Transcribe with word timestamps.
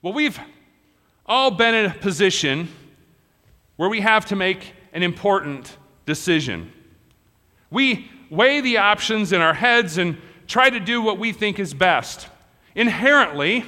Well, 0.00 0.12
we've 0.12 0.38
all 1.26 1.50
been 1.50 1.74
in 1.74 1.86
a 1.86 1.94
position 1.94 2.68
where 3.74 3.88
we 3.88 4.00
have 4.00 4.26
to 4.26 4.36
make 4.36 4.72
an 4.92 5.02
important 5.02 5.76
decision. 6.06 6.72
We 7.70 8.08
weigh 8.30 8.60
the 8.60 8.78
options 8.78 9.32
in 9.32 9.40
our 9.40 9.54
heads 9.54 9.98
and 9.98 10.16
try 10.46 10.70
to 10.70 10.78
do 10.78 11.02
what 11.02 11.18
we 11.18 11.32
think 11.32 11.58
is 11.58 11.74
best. 11.74 12.28
Inherently, 12.76 13.64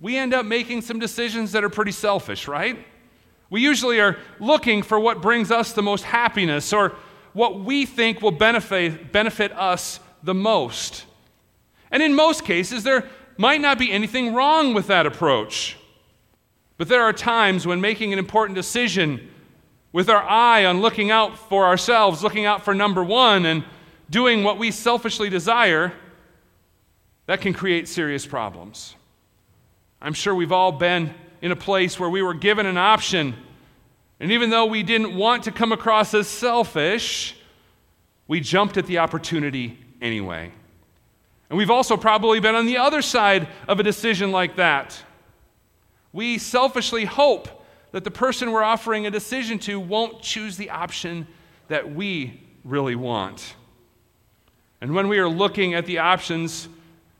we 0.00 0.16
end 0.16 0.34
up 0.34 0.44
making 0.44 0.80
some 0.80 0.98
decisions 0.98 1.52
that 1.52 1.62
are 1.62 1.70
pretty 1.70 1.92
selfish, 1.92 2.48
right? 2.48 2.84
We 3.50 3.60
usually 3.60 4.00
are 4.00 4.16
looking 4.40 4.82
for 4.82 4.98
what 4.98 5.22
brings 5.22 5.52
us 5.52 5.72
the 5.72 5.82
most 5.82 6.02
happiness 6.02 6.72
or 6.72 6.96
what 7.34 7.60
we 7.60 7.86
think 7.86 8.20
will 8.20 8.32
benefit, 8.32 9.12
benefit 9.12 9.52
us 9.52 10.00
the 10.24 10.34
most. 10.34 11.04
And 11.92 12.02
in 12.02 12.14
most 12.14 12.44
cases, 12.44 12.82
there 12.82 13.08
might 13.38 13.60
not 13.60 13.78
be 13.78 13.90
anything 13.90 14.34
wrong 14.34 14.74
with 14.74 14.88
that 14.88 15.06
approach. 15.06 15.78
But 16.76 16.88
there 16.88 17.02
are 17.02 17.12
times 17.12 17.66
when 17.66 17.80
making 17.80 18.12
an 18.12 18.18
important 18.18 18.56
decision 18.56 19.30
with 19.92 20.10
our 20.10 20.22
eye 20.22 20.64
on 20.66 20.80
looking 20.80 21.10
out 21.10 21.38
for 21.38 21.64
ourselves, 21.64 22.22
looking 22.22 22.44
out 22.44 22.64
for 22.64 22.74
number 22.74 23.02
one, 23.02 23.46
and 23.46 23.64
doing 24.10 24.44
what 24.44 24.58
we 24.58 24.70
selfishly 24.70 25.30
desire, 25.30 25.92
that 27.26 27.40
can 27.40 27.54
create 27.54 27.88
serious 27.88 28.26
problems. 28.26 28.96
I'm 30.00 30.14
sure 30.14 30.34
we've 30.34 30.52
all 30.52 30.72
been 30.72 31.14
in 31.40 31.52
a 31.52 31.56
place 31.56 31.98
where 31.98 32.10
we 32.10 32.22
were 32.22 32.34
given 32.34 32.66
an 32.66 32.76
option, 32.76 33.34
and 34.20 34.32
even 34.32 34.50
though 34.50 34.66
we 34.66 34.82
didn't 34.82 35.16
want 35.16 35.44
to 35.44 35.52
come 35.52 35.72
across 35.72 36.12
as 36.12 36.26
selfish, 36.26 37.36
we 38.26 38.40
jumped 38.40 38.76
at 38.76 38.86
the 38.86 38.98
opportunity 38.98 39.78
anyway. 40.02 40.52
And 41.50 41.56
we've 41.56 41.70
also 41.70 41.96
probably 41.96 42.40
been 42.40 42.54
on 42.54 42.66
the 42.66 42.76
other 42.76 43.02
side 43.02 43.48
of 43.66 43.80
a 43.80 43.82
decision 43.82 44.32
like 44.32 44.56
that. 44.56 45.00
We 46.12 46.38
selfishly 46.38 47.04
hope 47.04 47.48
that 47.92 48.04
the 48.04 48.10
person 48.10 48.52
we're 48.52 48.62
offering 48.62 49.06
a 49.06 49.10
decision 49.10 49.58
to 49.60 49.80
won't 49.80 50.20
choose 50.20 50.56
the 50.56 50.70
option 50.70 51.26
that 51.68 51.94
we 51.94 52.42
really 52.64 52.94
want. 52.94 53.54
And 54.80 54.94
when 54.94 55.08
we 55.08 55.18
are 55.18 55.28
looking 55.28 55.74
at 55.74 55.86
the 55.86 55.98
options 55.98 56.68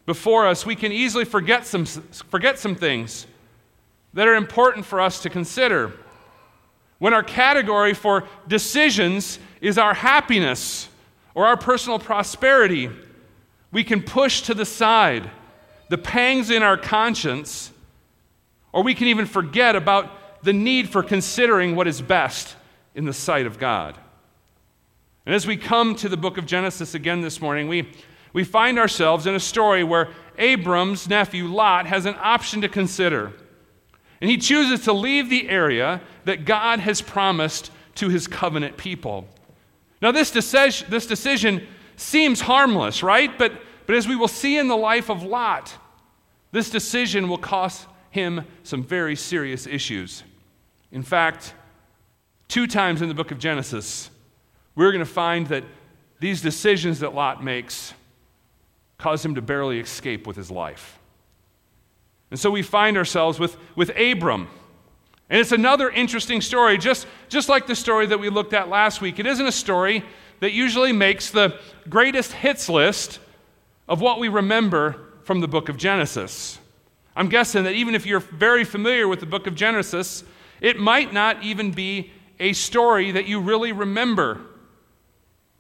before 0.06 0.46
us, 0.46 0.64
we 0.64 0.76
can 0.76 0.92
easily 0.92 1.24
forget 1.24 1.66
some, 1.66 1.84
forget 1.86 2.58
some 2.58 2.74
things 2.74 3.26
that 4.14 4.28
are 4.28 4.34
important 4.34 4.84
for 4.84 5.00
us 5.00 5.22
to 5.22 5.30
consider. 5.30 5.92
When 6.98 7.14
our 7.14 7.22
category 7.22 7.94
for 7.94 8.28
decisions 8.46 9.38
is 9.60 9.78
our 9.78 9.94
happiness 9.94 10.88
or 11.34 11.46
our 11.46 11.56
personal 11.56 11.98
prosperity, 11.98 12.90
we 13.70 13.84
can 13.84 14.02
push 14.02 14.42
to 14.42 14.54
the 14.54 14.64
side 14.64 15.30
the 15.88 15.98
pangs 15.98 16.50
in 16.50 16.62
our 16.62 16.76
conscience, 16.76 17.70
or 18.72 18.82
we 18.82 18.94
can 18.94 19.06
even 19.08 19.26
forget 19.26 19.74
about 19.74 20.42
the 20.42 20.52
need 20.52 20.88
for 20.88 21.02
considering 21.02 21.74
what 21.74 21.88
is 21.88 22.00
best 22.00 22.56
in 22.94 23.04
the 23.04 23.12
sight 23.12 23.46
of 23.46 23.58
God. 23.58 23.96
And 25.26 25.34
as 25.34 25.46
we 25.46 25.56
come 25.56 25.94
to 25.96 26.08
the 26.08 26.16
book 26.16 26.38
of 26.38 26.46
Genesis 26.46 26.94
again 26.94 27.20
this 27.20 27.40
morning, 27.40 27.68
we, 27.68 27.90
we 28.32 28.44
find 28.44 28.78
ourselves 28.78 29.26
in 29.26 29.34
a 29.34 29.40
story 29.40 29.84
where 29.84 30.08
Abram's 30.38 31.08
nephew 31.08 31.46
Lot 31.46 31.86
has 31.86 32.06
an 32.06 32.14
option 32.18 32.60
to 32.60 32.68
consider. 32.68 33.32
And 34.20 34.30
he 34.30 34.36
chooses 34.36 34.84
to 34.84 34.92
leave 34.92 35.28
the 35.28 35.48
area 35.48 36.00
that 36.24 36.44
God 36.44 36.80
has 36.80 37.00
promised 37.00 37.70
to 37.96 38.08
his 38.08 38.26
covenant 38.26 38.76
people. 38.76 39.26
Now, 40.00 40.12
this, 40.12 40.30
decision, 40.30 40.86
this 40.90 41.06
decision 41.06 41.66
seems 41.98 42.40
harmless, 42.40 43.02
right? 43.02 43.36
But, 43.36 43.52
but 43.86 43.96
as 43.96 44.08
we 44.08 44.16
will 44.16 44.28
see 44.28 44.56
in 44.56 44.68
the 44.68 44.76
life 44.76 45.10
of 45.10 45.22
Lot, 45.22 45.76
this 46.52 46.70
decision 46.70 47.28
will 47.28 47.38
cost 47.38 47.86
him 48.10 48.46
some 48.62 48.82
very 48.82 49.16
serious 49.16 49.66
issues. 49.66 50.22
In 50.90 51.02
fact, 51.02 51.54
two 52.48 52.66
times 52.66 53.02
in 53.02 53.08
the 53.08 53.14
book 53.14 53.30
of 53.30 53.38
Genesis, 53.38 54.10
we're 54.74 54.92
going 54.92 55.04
to 55.04 55.10
find 55.10 55.46
that 55.48 55.64
these 56.20 56.40
decisions 56.40 57.00
that 57.00 57.14
Lot 57.14 57.44
makes 57.44 57.92
cause 58.96 59.24
him 59.24 59.34
to 59.34 59.42
barely 59.42 59.78
escape 59.78 60.26
with 60.26 60.36
his 60.36 60.50
life. 60.50 60.98
And 62.30 62.38
so 62.38 62.50
we 62.50 62.62
find 62.62 62.96
ourselves 62.96 63.38
with, 63.38 63.56
with 63.76 63.90
Abram. 63.96 64.48
And 65.30 65.40
it's 65.40 65.52
another 65.52 65.90
interesting 65.90 66.40
story, 66.40 66.78
just, 66.78 67.06
just 67.28 67.48
like 67.48 67.66
the 67.66 67.76
story 67.76 68.06
that 68.06 68.18
we 68.18 68.30
looked 68.30 68.54
at 68.54 68.68
last 68.68 69.00
week. 69.00 69.18
It 69.18 69.26
isn't 69.26 69.46
a 69.46 69.52
story 69.52 70.04
that 70.40 70.52
usually 70.52 70.92
makes 70.92 71.30
the 71.30 71.58
greatest 71.88 72.32
hits 72.32 72.68
list 72.68 73.18
of 73.88 74.00
what 74.00 74.20
we 74.20 74.28
remember 74.28 74.96
from 75.24 75.40
the 75.40 75.48
book 75.48 75.68
of 75.68 75.76
Genesis. 75.76 76.58
I'm 77.16 77.28
guessing 77.28 77.64
that 77.64 77.74
even 77.74 77.94
if 77.94 78.06
you're 78.06 78.20
very 78.20 78.64
familiar 78.64 79.08
with 79.08 79.20
the 79.20 79.26
book 79.26 79.46
of 79.46 79.54
Genesis, 79.54 80.24
it 80.60 80.78
might 80.78 81.12
not 81.12 81.42
even 81.42 81.72
be 81.72 82.12
a 82.38 82.52
story 82.52 83.10
that 83.12 83.26
you 83.26 83.40
really 83.40 83.72
remember. 83.72 84.40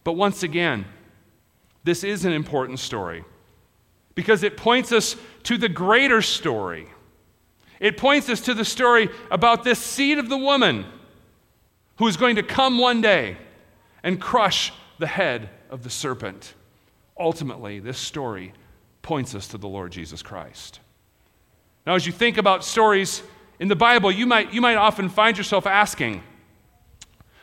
But 0.04 0.12
once 0.12 0.42
again, 0.42 0.84
this 1.84 2.04
is 2.04 2.24
an 2.24 2.32
important 2.32 2.78
story 2.78 3.24
because 4.14 4.42
it 4.42 4.56
points 4.56 4.92
us 4.92 5.16
to 5.44 5.58
the 5.58 5.68
greater 5.68 6.22
story. 6.22 6.88
It 7.80 7.96
points 7.96 8.28
us 8.28 8.40
to 8.42 8.54
the 8.54 8.64
story 8.64 9.08
about 9.30 9.64
this 9.64 9.78
seed 9.78 10.18
of 10.18 10.28
the 10.28 10.36
woman 10.36 10.84
who 11.96 12.06
is 12.06 12.16
going 12.16 12.36
to 12.36 12.42
come 12.42 12.78
one 12.78 13.00
day 13.00 13.36
and 14.02 14.20
crush 14.20 14.72
the 14.98 15.06
head 15.06 15.50
of 15.70 15.82
the 15.82 15.90
serpent. 15.90 16.54
Ultimately, 17.18 17.80
this 17.80 17.98
story 17.98 18.52
points 19.02 19.34
us 19.34 19.48
to 19.48 19.58
the 19.58 19.68
Lord 19.68 19.92
Jesus 19.92 20.22
Christ. 20.22 20.80
Now, 21.86 21.94
as 21.94 22.06
you 22.06 22.12
think 22.12 22.36
about 22.36 22.64
stories 22.64 23.22
in 23.58 23.68
the 23.68 23.76
Bible, 23.76 24.12
you 24.12 24.26
might, 24.26 24.52
you 24.52 24.60
might 24.60 24.76
often 24.76 25.08
find 25.08 25.36
yourself 25.36 25.66
asking, 25.66 26.22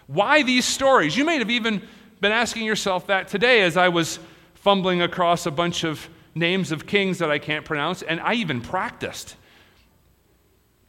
why 0.08 0.44
these 0.44 0.66
stories? 0.66 1.18
You 1.18 1.26
may 1.26 1.40
have 1.40 1.50
even 1.50 1.82
been 2.22 2.32
asking 2.32 2.66
yourself 2.66 3.08
that 3.08 3.28
today 3.28 3.64
as 3.64 3.76
I 3.76 3.90
was 3.90 4.20
fumbling 4.54 5.02
across 5.02 5.46
a 5.46 5.52
bunch 5.52 5.84
of 5.84 6.08
names 6.36 6.72
of 6.72 6.86
kings 6.86 7.18
that 7.20 7.32
I 7.32 7.40
can't 7.40 7.66
pronounce, 7.66 8.02
and 8.02 8.20
I 8.20 8.34
even 8.36 8.62
practiced. 8.62 9.36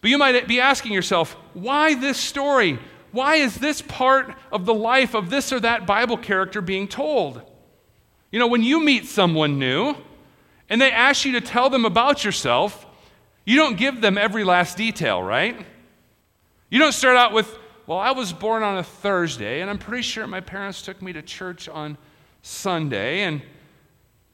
But 0.01 0.11
you 0.11 0.19
might 0.19 0.47
be 0.47 0.61
asking 0.61 0.93
yourself, 0.93 1.37
why 1.55 1.95
this 1.95 2.19
story? 2.19 2.79
Why 3.17 3.37
is 3.37 3.57
this 3.57 3.81
part 3.81 4.35
of 4.53 4.67
the 4.67 4.75
life 4.75 5.15
of 5.15 5.31
this 5.31 5.51
or 5.51 5.59
that 5.61 5.87
Bible 5.87 6.19
character 6.19 6.61
being 6.61 6.87
told? 6.87 7.41
You 8.31 8.39
know, 8.39 8.47
when 8.47 8.63
you 8.63 8.79
meet 8.79 9.07
someone 9.07 9.59
new 9.59 9.95
and 10.69 10.79
they 10.79 10.93
ask 10.93 11.25
you 11.25 11.33
to 11.33 11.41
tell 11.41 11.71
them 11.71 11.87
about 11.87 12.27
yourself, 12.27 12.85
you 13.47 13.57
don't 13.57 13.79
give 13.79 14.03
them 14.03 14.19
every 14.19 14.45
last 14.45 14.77
detail, 14.77 15.23
right? 15.23 15.65
You 16.69 16.79
don't 16.79 16.93
start 16.93 17.17
out 17.17 17.33
with, 17.33 17.57
well, 17.87 17.99
I 17.99 18.11
was 18.11 18.35
born 18.35 18.63
on 18.63 18.77
a 18.77 18.83
Thursday, 18.83 19.63
and 19.63 19.71
I'm 19.71 19.79
pretty 19.79 20.03
sure 20.03 20.27
my 20.27 20.43
parents 20.43 20.83
took 20.83 21.01
me 21.01 21.15
to 21.15 21.23
church 21.23 21.71
on 21.71 21.97
Sunday, 22.43 23.23
and 23.23 23.41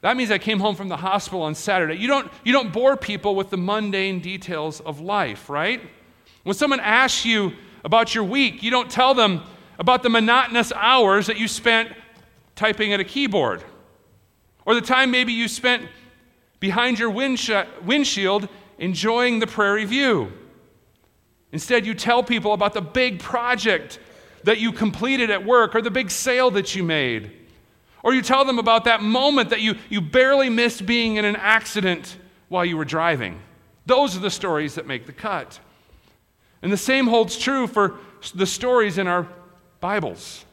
that 0.00 0.16
means 0.16 0.32
I 0.32 0.38
came 0.38 0.58
home 0.58 0.74
from 0.74 0.88
the 0.88 0.96
hospital 0.96 1.42
on 1.42 1.54
Saturday. 1.54 1.98
You 1.98 2.08
don't, 2.08 2.32
you 2.42 2.52
don't 2.52 2.72
bore 2.72 2.96
people 2.96 3.36
with 3.36 3.50
the 3.50 3.58
mundane 3.58 4.18
details 4.18 4.80
of 4.80 4.98
life, 4.98 5.48
right? 5.48 5.80
When 6.42 6.56
someone 6.56 6.80
asks 6.80 7.24
you, 7.24 7.52
about 7.84 8.14
your 8.14 8.24
week. 8.24 8.62
You 8.62 8.70
don't 8.70 8.90
tell 8.90 9.14
them 9.14 9.42
about 9.78 10.02
the 10.02 10.08
monotonous 10.08 10.72
hours 10.72 11.26
that 11.26 11.38
you 11.38 11.48
spent 11.48 11.92
typing 12.54 12.92
at 12.92 13.00
a 13.00 13.04
keyboard, 13.04 13.64
or 14.64 14.74
the 14.74 14.80
time 14.80 15.10
maybe 15.10 15.32
you 15.32 15.48
spent 15.48 15.88
behind 16.60 16.98
your 16.98 17.10
windshield 17.10 18.48
enjoying 18.78 19.38
the 19.38 19.46
prairie 19.46 19.84
view. 19.84 20.32
Instead, 21.50 21.84
you 21.84 21.94
tell 21.94 22.22
people 22.22 22.52
about 22.52 22.72
the 22.72 22.80
big 22.80 23.18
project 23.18 23.98
that 24.44 24.58
you 24.58 24.72
completed 24.72 25.30
at 25.30 25.44
work 25.44 25.74
or 25.74 25.82
the 25.82 25.90
big 25.90 26.10
sale 26.10 26.50
that 26.50 26.74
you 26.74 26.82
made. 26.82 27.30
Or 28.02 28.14
you 28.14 28.22
tell 28.22 28.44
them 28.44 28.58
about 28.58 28.84
that 28.84 29.02
moment 29.02 29.50
that 29.50 29.60
you, 29.60 29.76
you 29.88 30.00
barely 30.00 30.50
missed 30.50 30.86
being 30.86 31.16
in 31.16 31.24
an 31.24 31.36
accident 31.36 32.16
while 32.48 32.64
you 32.64 32.76
were 32.76 32.84
driving. 32.84 33.40
Those 33.86 34.16
are 34.16 34.20
the 34.20 34.30
stories 34.30 34.74
that 34.74 34.86
make 34.86 35.06
the 35.06 35.12
cut. 35.12 35.60
And 36.62 36.72
the 36.72 36.76
same 36.76 37.06
holds 37.08 37.36
true 37.36 37.66
for 37.66 37.98
the 38.34 38.46
stories 38.46 38.98
in 38.98 39.06
our 39.06 39.26
Bibles. 39.80 40.44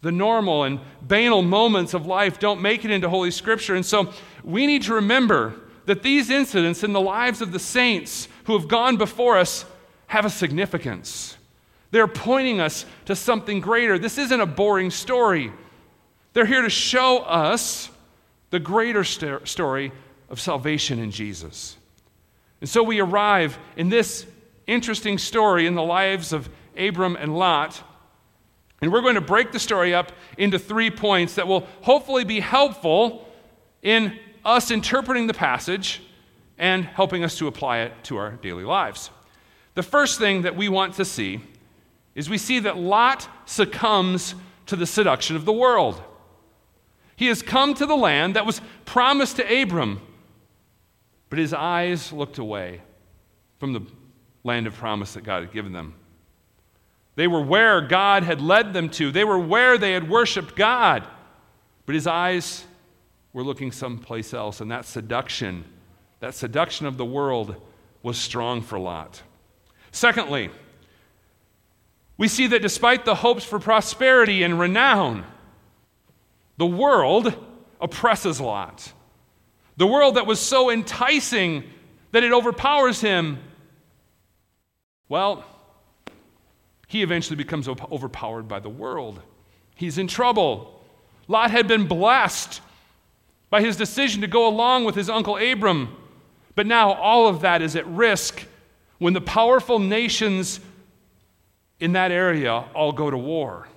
The 0.00 0.12
normal 0.12 0.64
and 0.64 0.80
banal 1.02 1.42
moments 1.42 1.94
of 1.94 2.06
life 2.06 2.38
don't 2.38 2.62
make 2.62 2.84
it 2.84 2.90
into 2.90 3.08
Holy 3.08 3.30
Scripture. 3.30 3.74
And 3.74 3.84
so 3.84 4.12
we 4.44 4.66
need 4.66 4.82
to 4.84 4.94
remember 4.94 5.54
that 5.86 6.02
these 6.02 6.30
incidents 6.30 6.84
in 6.84 6.92
the 6.92 7.00
lives 7.00 7.40
of 7.42 7.52
the 7.52 7.58
saints 7.58 8.28
who 8.44 8.56
have 8.56 8.68
gone 8.68 8.96
before 8.96 9.36
us 9.36 9.64
have 10.06 10.24
a 10.24 10.30
significance. 10.30 11.36
They're 11.90 12.08
pointing 12.08 12.60
us 12.60 12.86
to 13.06 13.16
something 13.16 13.60
greater. 13.60 13.98
This 13.98 14.18
isn't 14.18 14.40
a 14.40 14.46
boring 14.46 14.90
story. 14.90 15.52
They're 16.32 16.46
here 16.46 16.62
to 16.62 16.70
show 16.70 17.18
us 17.18 17.90
the 18.50 18.60
greater 18.60 19.04
st- 19.04 19.46
story 19.46 19.92
of 20.28 20.40
salvation 20.40 20.98
in 20.98 21.10
Jesus. 21.10 21.76
And 22.60 22.68
so 22.68 22.82
we 22.82 23.00
arrive 23.00 23.58
in 23.76 23.88
this 23.88 24.26
interesting 24.66 25.18
story 25.18 25.66
in 25.66 25.74
the 25.74 25.82
lives 25.82 26.32
of 26.32 26.48
Abram 26.76 27.16
and 27.16 27.36
Lot. 27.36 27.82
And 28.80 28.92
we're 28.92 29.02
going 29.02 29.14
to 29.14 29.20
break 29.20 29.52
the 29.52 29.58
story 29.58 29.94
up 29.94 30.12
into 30.36 30.58
three 30.58 30.90
points 30.90 31.36
that 31.36 31.46
will 31.46 31.66
hopefully 31.82 32.24
be 32.24 32.40
helpful 32.40 33.28
in 33.82 34.18
us 34.44 34.70
interpreting 34.70 35.26
the 35.26 35.34
passage 35.34 36.02
and 36.58 36.84
helping 36.84 37.24
us 37.24 37.38
to 37.38 37.46
apply 37.46 37.78
it 37.78 37.92
to 38.04 38.16
our 38.16 38.32
daily 38.32 38.64
lives. 38.64 39.10
The 39.74 39.82
first 39.82 40.18
thing 40.18 40.42
that 40.42 40.56
we 40.56 40.68
want 40.68 40.94
to 40.94 41.04
see 41.04 41.40
is 42.14 42.28
we 42.28 42.38
see 42.38 42.58
that 42.60 42.76
Lot 42.76 43.28
succumbs 43.46 44.34
to 44.66 44.76
the 44.76 44.86
seduction 44.86 45.36
of 45.36 45.44
the 45.44 45.52
world. 45.52 46.02
He 47.16 47.26
has 47.28 47.42
come 47.42 47.74
to 47.74 47.86
the 47.86 47.96
land 47.96 48.36
that 48.36 48.46
was 48.46 48.60
promised 48.84 49.36
to 49.36 49.62
Abram, 49.62 50.00
but 51.30 51.38
his 51.38 51.54
eyes 51.54 52.12
looked 52.12 52.38
away 52.38 52.82
from 53.58 53.72
the 53.72 53.82
land 54.44 54.66
of 54.66 54.74
promise 54.74 55.14
that 55.14 55.24
God 55.24 55.42
had 55.42 55.52
given 55.52 55.72
them. 55.72 55.94
They 57.14 57.26
were 57.26 57.42
where 57.42 57.80
God 57.80 58.22
had 58.22 58.40
led 58.40 58.72
them 58.72 58.88
to, 58.90 59.10
they 59.10 59.24
were 59.24 59.38
where 59.38 59.78
they 59.78 59.92
had 59.92 60.08
worshiped 60.08 60.56
God, 60.56 61.06
but 61.86 61.94
his 61.94 62.06
eyes 62.06 62.64
were 63.32 63.44
looking 63.44 63.72
someplace 63.72 64.34
else, 64.34 64.60
and 64.60 64.70
that 64.70 64.84
seduction, 64.84 65.64
that 66.20 66.34
seduction 66.34 66.86
of 66.86 66.96
the 66.96 67.04
world, 67.04 67.56
was 68.02 68.18
strong 68.18 68.62
for 68.62 68.78
Lot. 68.78 69.22
Secondly, 69.90 70.50
we 72.16 72.28
see 72.28 72.46
that 72.48 72.62
despite 72.62 73.04
the 73.04 73.16
hopes 73.16 73.44
for 73.44 73.58
prosperity 73.58 74.42
and 74.42 74.58
renown, 74.58 75.24
the 76.56 76.66
world 76.66 77.34
oppresses 77.80 78.40
Lot. 78.40 78.92
The 79.76 79.86
world 79.86 80.16
that 80.16 80.26
was 80.26 80.38
so 80.38 80.70
enticing 80.70 81.64
that 82.12 82.22
it 82.22 82.32
overpowers 82.32 83.00
him, 83.00 83.38
well, 85.12 85.44
he 86.88 87.02
eventually 87.02 87.36
becomes 87.36 87.68
overpowered 87.68 88.48
by 88.48 88.60
the 88.60 88.70
world. 88.70 89.20
He's 89.74 89.98
in 89.98 90.06
trouble. 90.06 90.82
Lot 91.28 91.50
had 91.50 91.68
been 91.68 91.86
blessed 91.86 92.62
by 93.50 93.60
his 93.60 93.76
decision 93.76 94.22
to 94.22 94.26
go 94.26 94.48
along 94.48 94.86
with 94.86 94.94
his 94.94 95.10
uncle 95.10 95.36
Abram, 95.36 95.94
but 96.54 96.66
now 96.66 96.94
all 96.94 97.28
of 97.28 97.42
that 97.42 97.60
is 97.60 97.76
at 97.76 97.86
risk 97.86 98.46
when 99.00 99.12
the 99.12 99.20
powerful 99.20 99.78
nations 99.78 100.60
in 101.78 101.92
that 101.92 102.10
area 102.10 102.64
all 102.74 102.92
go 102.92 103.10
to 103.10 103.18
war. 103.18 103.68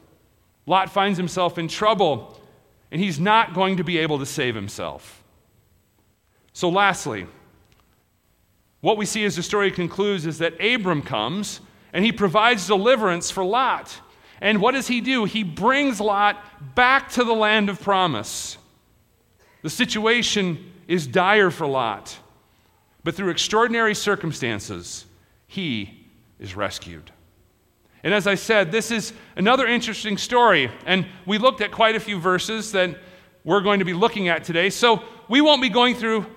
Lot 0.65 0.89
finds 0.89 1.17
himself 1.17 1.57
in 1.57 1.67
trouble, 1.67 2.39
and 2.91 3.01
he's 3.01 3.19
not 3.19 3.53
going 3.53 3.75
to 3.75 3.83
be 3.83 3.97
able 3.97 4.19
to 4.19 4.25
save 4.25 4.55
himself. 4.55 5.21
So, 6.53 6.69
lastly, 6.69 7.27
what 8.85 8.97
we 8.97 9.05
see 9.07 9.25
as 9.25 9.35
the 9.35 9.41
story 9.41 9.71
concludes 9.71 10.27
is 10.27 10.37
that 10.37 10.53
Abram 10.63 11.01
comes 11.01 11.59
and 11.91 12.05
he 12.05 12.11
provides 12.11 12.67
deliverance 12.67 13.31
for 13.31 13.43
Lot. 13.43 13.99
And 14.41 14.61
what 14.61 14.75
does 14.75 14.87
he 14.87 15.01
do? 15.01 15.25
He 15.25 15.41
brings 15.41 15.99
Lot 15.99 16.37
back 16.75 17.09
to 17.13 17.23
the 17.23 17.33
land 17.33 17.67
of 17.67 17.81
promise. 17.81 18.59
The 19.63 19.71
situation 19.71 20.71
is 20.87 21.07
dire 21.07 21.49
for 21.49 21.65
Lot, 21.65 22.15
but 23.03 23.15
through 23.15 23.31
extraordinary 23.31 23.95
circumstances, 23.95 25.07
he 25.47 26.05
is 26.39 26.55
rescued. 26.55 27.09
And 28.03 28.13
as 28.13 28.27
I 28.27 28.35
said, 28.35 28.71
this 28.71 28.91
is 28.91 29.13
another 29.35 29.65
interesting 29.65 30.15
story. 30.15 30.69
And 30.85 31.07
we 31.25 31.39
looked 31.39 31.61
at 31.61 31.71
quite 31.71 31.95
a 31.95 31.99
few 31.99 32.19
verses 32.19 32.71
that 32.73 32.99
we're 33.43 33.61
going 33.61 33.79
to 33.79 33.85
be 33.85 33.93
looking 33.93 34.27
at 34.27 34.43
today. 34.43 34.69
So 34.69 35.01
we 35.27 35.41
won't 35.41 35.63
be 35.63 35.69
going 35.69 35.95
through 35.95 36.27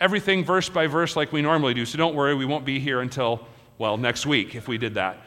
everything 0.00 0.44
verse 0.44 0.68
by 0.68 0.86
verse 0.86 1.14
like 1.14 1.32
we 1.32 1.42
normally 1.42 1.74
do. 1.74 1.84
So 1.84 1.98
don't 1.98 2.14
worry, 2.14 2.34
we 2.34 2.46
won't 2.46 2.64
be 2.64 2.80
here 2.80 3.00
until, 3.00 3.46
well, 3.78 3.96
next 3.96 4.26
week 4.26 4.54
if 4.54 4.66
we 4.66 4.78
did 4.78 4.94
that. 4.94 5.18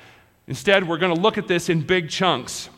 Instead, 0.47 0.87
we're 0.87 0.97
going 0.97 1.15
to 1.15 1.21
look 1.21 1.37
at 1.37 1.47
this 1.47 1.69
in 1.69 1.81
big 1.81 2.09
chunks. 2.09 2.69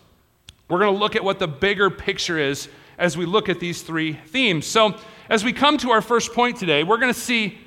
We're 0.70 0.80
going 0.80 0.94
to 0.94 1.00
look 1.00 1.16
at 1.16 1.24
what 1.24 1.40
the 1.40 1.48
bigger 1.48 1.90
picture 1.90 2.38
is 2.38 2.70
as 2.98 3.18
we 3.18 3.26
look 3.26 3.50
at 3.50 3.60
these 3.60 3.82
three 3.82 4.14
themes. 4.14 4.66
So, 4.68 5.00
as 5.30 5.44
we 5.44 5.54
come 5.54 5.78
to 5.80 5.90
our 5.90 6.02
first 6.02 6.34
point 6.34 6.58
today, 6.58 6.84
we're 6.84 7.00
going 7.00 7.14
to 7.14 7.20
see 7.20 7.58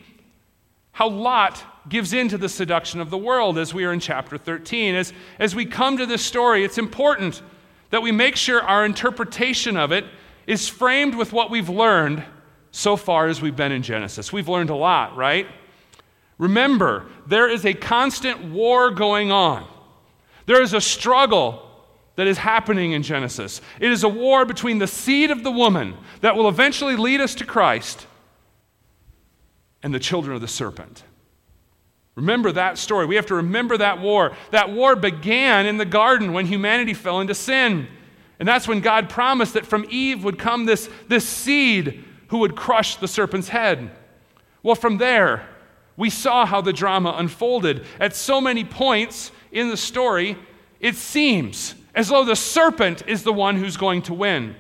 how 0.93 1.09
Lot 1.09 1.65
gives 1.89 2.13
in 2.13 2.29
to 2.29 2.39
the 2.39 2.49
seduction 2.49 3.01
of 3.01 3.11
the 3.11 3.19
world 3.19 3.59
as 3.59 3.75
we 3.75 3.85
are 3.85 3.93
in 3.93 3.99
chapter 3.99 4.39
13. 4.39 4.95
As, 4.95 5.13
as 5.41 5.55
we 5.55 5.65
come 5.65 5.97
to 5.99 6.07
this 6.07 6.25
story, 6.25 6.65
it's 6.65 6.79
important 6.79 7.43
that 7.91 8.03
we 8.03 8.13
make 8.13 8.37
sure 8.37 8.63
our 8.63 8.85
interpretation 8.85 9.77
of 9.77 9.91
it 9.91 10.05
is 10.47 10.69
framed 10.69 11.17
with 11.17 11.33
what 11.33 11.51
we've 11.51 11.69
learned 11.69 12.25
so 12.71 12.97
far 12.97 13.27
as 13.27 13.41
we've 13.41 13.57
been 13.57 13.73
in 13.73 13.83
Genesis. 13.83 14.33
We've 14.33 14.49
learned 14.49 14.71
a 14.71 14.77
lot, 14.77 15.17
right? 15.17 15.47
Remember, 16.39 17.07
there 17.27 17.49
is 17.49 17.67
a 17.67 17.75
constant 17.75 18.45
war 18.45 18.91
going 18.91 19.33
on. 19.33 19.67
There 20.47 20.63
is 20.63 20.73
a 20.73 20.81
struggle 20.81 21.65
that 22.17 22.27
is 22.27 22.39
happening 22.39 22.93
in 22.93 23.03
Genesis. 23.03 23.61
It 23.81 23.91
is 23.91 24.03
a 24.03 24.09
war 24.09 24.45
between 24.45 24.79
the 24.79 24.87
seed 24.87 25.31
of 25.31 25.45
the 25.45 25.51
woman 25.51 25.97
that 26.21 26.37
will 26.37 26.49
eventually 26.49 26.97
lead 26.97 27.21
us 27.21 27.35
to 27.37 27.45
Christ 27.45 28.07
and 29.83 29.95
the 29.95 30.01
children 30.01 30.35
of 30.35 30.41
the 30.41 30.49
serpent. 30.49 31.05
Remember 32.17 32.51
that 32.51 32.79
story. 32.79 33.07
We 33.07 33.15
have 33.15 33.27
to 33.27 33.37
remember 33.37 33.77
that 33.77 34.01
war. 34.01 34.37
That 34.51 34.73
war 34.73 34.97
began 34.97 35.67
in 35.67 35.77
the 35.77 35.85
garden 35.85 36.33
when 36.33 36.47
humanity 36.47 36.93
fell 36.93 37.21
into 37.21 37.35
sin. 37.35 37.87
And 38.41 38.49
that's 38.49 38.67
when 38.67 38.81
God 38.81 39.09
promised 39.09 39.55
that 39.55 39.67
from 39.67 39.87
Eve 39.89 40.25
would 40.25 40.39
come 40.39 40.65
this, 40.65 40.91
this 41.07 41.29
seed 41.29 42.05
who 42.29 42.39
would 42.39 42.57
crush 42.57 42.97
the 42.97 43.09
serpent's 43.09 43.49
head. 43.49 43.91
Well, 44.63 44.75
from 44.75 44.99
there, 44.99 45.49
we 45.97 46.11
saw 46.11 46.47
how 46.47 46.61
the 46.61 46.73
drama 46.73 47.15
unfolded. 47.17 47.85
At 47.99 48.15
so 48.15 48.41
many 48.41 48.65
points 48.65 49.33
in 49.51 49.69
the 49.69 49.77
story, 49.77 50.37
it 50.81 50.95
seems 50.95 51.75
as 51.95 52.09
though 52.09 52.25
the 52.25 52.37
serpent 52.37 53.03
is 53.09 53.25
the 53.25 53.33
one 53.33 53.57
who's 53.57 53.77
going 53.77 54.03
to 54.03 54.15
win. 54.15 54.55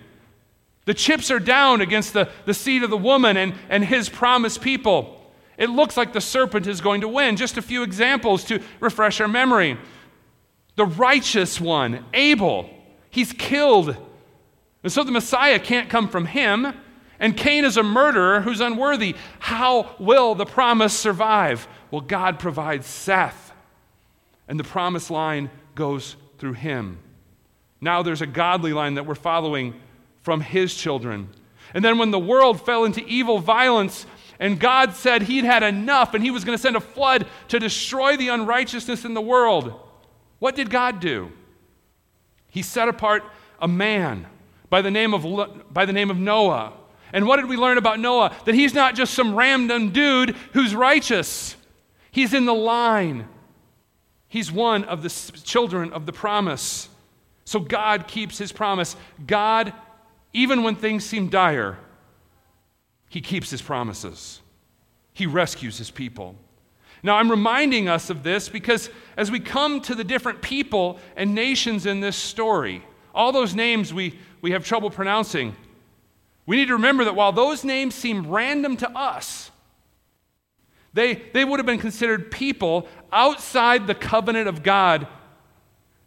The 0.86 0.94
chips 0.94 1.30
are 1.30 1.38
down 1.38 1.80
against 1.80 2.14
the, 2.14 2.30
the 2.46 2.54
seed 2.54 2.82
of 2.82 2.90
the 2.90 2.96
woman 2.96 3.36
and, 3.36 3.54
and 3.68 3.84
his 3.84 4.08
promised 4.08 4.62
people. 4.62 5.14
It 5.58 5.70
looks 5.70 5.96
like 5.96 6.12
the 6.12 6.20
serpent 6.20 6.66
is 6.66 6.80
going 6.80 7.02
to 7.02 7.08
win. 7.08 7.36
Just 7.36 7.58
a 7.58 7.62
few 7.62 7.82
examples 7.82 8.42
to 8.44 8.60
refresh 8.80 9.20
our 9.20 9.28
memory. 9.28 9.76
The 10.76 10.86
righteous 10.86 11.60
one, 11.60 12.04
Abel, 12.14 12.70
he's 13.10 13.32
killed. 13.32 13.96
And 14.82 14.92
so 14.92 15.04
the 15.04 15.12
Messiah 15.12 15.58
can't 15.58 15.90
come 15.90 16.08
from 16.08 16.26
him. 16.26 16.72
And 17.20 17.36
Cain 17.36 17.64
is 17.64 17.76
a 17.76 17.82
murderer 17.82 18.40
who's 18.40 18.60
unworthy. 18.60 19.16
How 19.40 19.94
will 19.98 20.34
the 20.34 20.46
promise 20.46 20.96
survive? 20.96 21.66
Well, 21.90 22.00
God 22.00 22.38
provides 22.38 22.86
Seth, 22.86 23.52
and 24.46 24.58
the 24.58 24.64
promise 24.64 25.10
line 25.10 25.50
goes 25.74 26.16
through 26.38 26.54
him. 26.54 26.98
Now 27.80 28.02
there's 28.02 28.22
a 28.22 28.26
godly 28.26 28.72
line 28.72 28.94
that 28.94 29.06
we're 29.06 29.14
following 29.14 29.74
from 30.22 30.40
his 30.40 30.74
children. 30.74 31.28
And 31.74 31.84
then 31.84 31.98
when 31.98 32.10
the 32.10 32.18
world 32.18 32.64
fell 32.64 32.84
into 32.84 33.04
evil 33.06 33.38
violence, 33.38 34.06
and 34.40 34.58
God 34.58 34.94
said 34.94 35.22
he'd 35.22 35.44
had 35.44 35.62
enough 35.62 36.14
and 36.14 36.22
he 36.22 36.30
was 36.30 36.44
going 36.44 36.56
to 36.56 36.62
send 36.62 36.76
a 36.76 36.80
flood 36.80 37.26
to 37.48 37.58
destroy 37.58 38.16
the 38.16 38.28
unrighteousness 38.28 39.04
in 39.04 39.14
the 39.14 39.20
world. 39.20 39.74
What 40.38 40.54
did 40.54 40.70
God 40.70 41.00
do? 41.00 41.32
He 42.48 42.62
set 42.62 42.88
apart 42.88 43.24
a 43.60 43.68
man 43.68 44.26
by 44.70 44.82
the 44.82 44.90
name 44.90 45.12
of, 45.12 45.72
by 45.72 45.84
the 45.84 45.92
name 45.92 46.10
of 46.10 46.18
Noah. 46.18 46.72
And 47.12 47.26
what 47.26 47.36
did 47.36 47.46
we 47.46 47.56
learn 47.56 47.78
about 47.78 48.00
Noah? 48.00 48.34
That 48.44 48.54
he's 48.54 48.74
not 48.74 48.94
just 48.94 49.14
some 49.14 49.34
random 49.34 49.90
dude 49.92 50.36
who's 50.52 50.74
righteous, 50.74 51.56
he's 52.10 52.34
in 52.34 52.44
the 52.44 52.54
line. 52.54 53.28
He's 54.30 54.52
one 54.52 54.84
of 54.84 55.02
the 55.02 55.08
children 55.42 55.90
of 55.92 56.04
the 56.04 56.12
promise. 56.12 56.90
So 57.46 57.60
God 57.60 58.06
keeps 58.06 58.36
his 58.36 58.52
promise. 58.52 58.94
God, 59.26 59.72
even 60.34 60.62
when 60.62 60.74
things 60.74 61.04
seem 61.04 61.28
dire, 61.28 61.78
he 63.08 63.22
keeps 63.22 63.48
his 63.48 63.62
promises, 63.62 64.40
he 65.14 65.26
rescues 65.26 65.78
his 65.78 65.90
people. 65.90 66.36
Now, 67.02 67.16
I'm 67.16 67.30
reminding 67.30 67.88
us 67.88 68.10
of 68.10 68.22
this 68.22 68.48
because 68.48 68.90
as 69.16 69.30
we 69.30 69.40
come 69.40 69.80
to 69.82 69.94
the 69.94 70.04
different 70.04 70.42
people 70.42 70.98
and 71.16 71.34
nations 71.34 71.86
in 71.86 72.00
this 72.00 72.16
story, 72.16 72.82
all 73.14 73.32
those 73.32 73.54
names 73.54 73.94
we, 73.94 74.18
we 74.42 74.50
have 74.50 74.64
trouble 74.64 74.90
pronouncing, 74.90 75.54
we 76.48 76.56
need 76.56 76.68
to 76.68 76.72
remember 76.72 77.04
that 77.04 77.14
while 77.14 77.30
those 77.30 77.62
names 77.62 77.94
seem 77.94 78.26
random 78.26 78.78
to 78.78 78.90
us, 78.96 79.50
they, 80.94 81.16
they 81.34 81.44
would 81.44 81.58
have 81.58 81.66
been 81.66 81.78
considered 81.78 82.30
people 82.30 82.88
outside 83.12 83.86
the 83.86 83.94
covenant 83.94 84.48
of 84.48 84.62
God. 84.62 85.06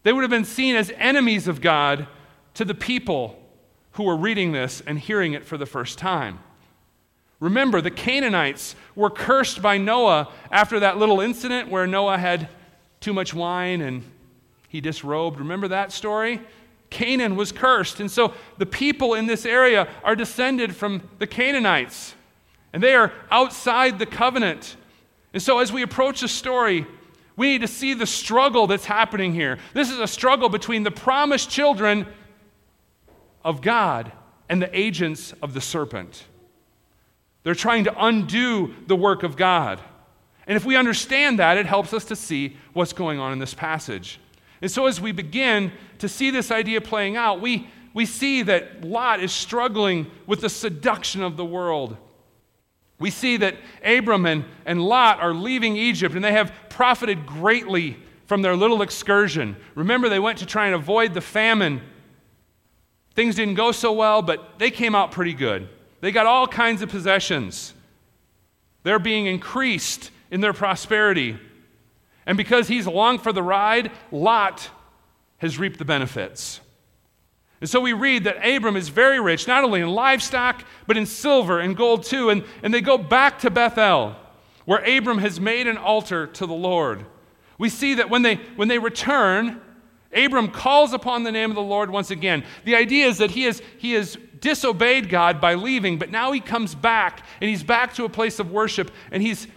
They 0.01 0.12
would 0.12 0.24
have 0.24 0.31
been 0.31 0.43
seen 0.43 0.75
as 0.75 0.91
enemies 0.98 1.48
of 1.48 1.62
God 1.62 2.07
to 2.55 2.65
the 2.65 2.74
people 2.74 3.39
who 3.91 4.03
were 4.03 4.17
reading 4.17 4.51
this 4.51 4.81
and 4.88 4.98
hearing 4.98 5.33
it 5.33 5.45
for 5.45 5.60
the 5.60 5.67
first 5.67 6.00
time. 6.00 6.39
Remember, 7.39 7.79
the 7.79 7.91
Canaanites 7.91 8.75
were 8.95 9.12
cursed 9.12 9.62
by 9.62 9.77
Noah 9.77 10.27
after 10.50 10.79
that 10.79 10.98
little 10.98 11.21
incident 11.21 11.69
where 11.69 11.86
Noah 11.86 12.17
had 12.17 12.50
too 13.00 13.13
much 13.13 13.31
wine 13.31 13.79
and 13.81 14.01
he 14.69 14.81
disrobed. 14.81 15.38
Remember 15.38 15.67
that 15.67 15.91
story? 15.91 16.41
Canaan 16.91 17.36
was 17.36 17.51
cursed. 17.51 18.00
And 18.00 18.12
so 18.12 18.36
the 18.60 18.67
people 18.67 19.15
in 19.15 19.25
this 19.25 19.45
area 19.45 19.88
are 20.03 20.15
descended 20.15 20.75
from 20.75 21.01
the 21.17 21.25
Canaanites, 21.25 22.13
and 22.71 22.83
they 22.83 22.93
are 22.93 23.12
outside 23.31 23.98
the 23.98 24.05
covenant. 24.05 24.75
And 25.33 25.41
so 25.41 25.57
as 25.57 25.71
we 25.71 25.81
approach 25.81 26.21
the 26.21 26.27
story, 26.27 26.86
we 27.36 27.48
need 27.48 27.62
to 27.62 27.67
see 27.67 27.95
the 27.95 28.05
struggle 28.05 28.67
that's 28.67 28.86
happening 28.86 29.33
here. 29.33 29.57
This 29.74 29.89
is 29.89 30.00
a 30.00 30.07
struggle 30.07 30.50
between 30.50 30.83
the 30.83 30.91
promised 30.91 31.50
children 31.50 32.05
of 33.43 33.62
God 33.62 34.12
and 34.50 34.62
the 34.62 34.77
agents 34.77 35.33
of 35.41 35.53
the 35.53 35.62
serpent. 35.62 36.25
They're 37.43 37.55
trying 37.55 37.86
to 37.86 38.05
undo 38.05 38.75
the 38.86 38.95
work 38.95 39.24
of 39.24 39.36
God. 39.36 39.79
And 40.45 40.57
if 40.57 40.65
we 40.65 40.75
understand 40.75 41.39
that, 41.39 41.57
it 41.57 41.65
helps 41.65 41.93
us 41.93 42.05
to 42.05 42.15
see 42.15 42.57
what's 42.74 42.93
going 42.93 43.19
on 43.19 43.31
in 43.31 43.39
this 43.39 43.53
passage. 43.53 44.19
And 44.62 44.70
so, 44.70 44.86
as 44.86 45.01
we 45.01 45.12
begin 45.12 45.72
to 46.00 46.08
see 46.08 46.30
this 46.30 46.51
idea 46.51 46.82
playing 46.82 47.18
out, 47.18 47.41
we, 47.41 47.68
we 47.94 48.06
see 48.06 48.44
that 48.44 48.84
Lot 48.84 49.22
is 49.22 49.32
struggling 49.32 50.10
with 50.27 50.41
the 50.41 50.50
seduction 50.50 51.24
of 51.24 51.36
the 51.36 51.46
world. 51.46 51.98
We 53.00 53.10
see 53.10 53.38
that 53.38 53.56
Abram 53.84 54.27
and, 54.27 54.46
and 54.63 54.82
Lot 54.82 55.20
are 55.20 55.34
leaving 55.34 55.75
Egypt 55.75 56.13
and 56.13 56.24
they 56.24 56.34
have 56.34 56.53
profited 56.70 57.25
greatly 57.25 57.98
from 58.27 58.44
their 58.44 58.56
little 58.56 58.84
excursion. 58.84 59.58
Remember, 59.74 60.08
they 60.08 60.20
went 60.20 60.38
to 60.38 60.46
try 60.46 60.68
and 60.68 60.75
avoid 60.75 61.15
the 61.15 61.22
famine. 61.22 61.82
Things 63.15 63.36
didn't 63.36 63.56
go 63.56 63.72
so 63.72 63.91
well, 63.91 64.22
but 64.22 64.60
they 64.60 64.70
came 64.70 64.94
out 64.94 65.12
pretty 65.12 65.34
good. 65.34 65.68
They 66.00 66.12
got 66.12 66.27
all 66.27 66.48
kinds 66.48 66.84
of 66.84 66.89
possessions. 66.89 67.74
They're 68.84 69.00
being 69.00 69.25
increased 69.25 70.12
in 70.30 70.41
their 70.41 70.53
prosperity. 70.53 71.39
And 72.25 72.38
because 72.38 72.68
he's 72.68 72.86
along 72.86 73.20
for 73.20 73.34
the 73.34 73.44
ride, 73.44 73.92
Lot 74.12 74.70
has 75.38 75.58
reaped 75.58 75.80
the 75.80 75.86
benefits. 75.86 76.62
And 77.62 77.70
so 77.70 77.80
we 77.80 77.94
read 77.94 78.24
that 78.24 78.46
Abram 78.46 78.75
is 78.75 78.90
very 78.90 79.20
rich, 79.20 79.48
not 79.48 79.63
only 79.63 79.82
in 79.82 79.90
livestock, 79.90 80.66
but 80.88 80.98
in 80.98 81.06
silver 81.06 81.60
and 81.60 81.78
gold 81.78 82.04
too. 82.04 82.30
And, 82.30 82.44
and 82.63 82.74
they 82.74 82.82
go 82.82 82.98
back 82.98 83.40
to 83.40 83.51
Bethel, 83.51 84.16
where 84.66 84.84
Abram 84.84 85.20
has 85.20 85.40
made 85.40 85.68
an 85.68 85.78
altar 85.78 86.28
to 86.28 86.46
the 86.48 86.54
Lord. 86.54 87.06
We 87.58 87.70
see 87.70 87.96
that 87.96 88.10
when 88.10 88.24
they, 88.24 88.36
when 88.56 88.68
they 88.68 88.80
return, 88.80 89.62
Abram 90.13 90.50
calls 90.50 90.94
upon 90.94 91.24
the 91.24 91.32
name 91.32 91.51
of 91.51 91.56
the 91.56 91.62
Lord 91.62 91.92
once 91.92 92.10
again. 92.10 92.44
The 92.66 92.75
idea 92.75 93.08
is 93.08 93.20
that 93.20 93.32
he 93.32 93.44
has, 93.44 93.62
he 93.78 93.94
has 93.94 94.18
disobeyed 94.40 95.10
God 95.10 95.40
by 95.40 95.54
leaving, 95.54 96.00
but 96.00 96.10
now 96.10 96.32
he 96.32 96.40
comes 96.40 96.74
back, 96.74 97.24
and 97.40 97.50
he's 97.50 97.63
back 97.63 97.94
to 97.94 98.06
a 98.06 98.10
place 98.10 98.40
of 98.40 98.51
worship, 98.51 98.92
and 99.12 99.22
he's, 99.22 99.48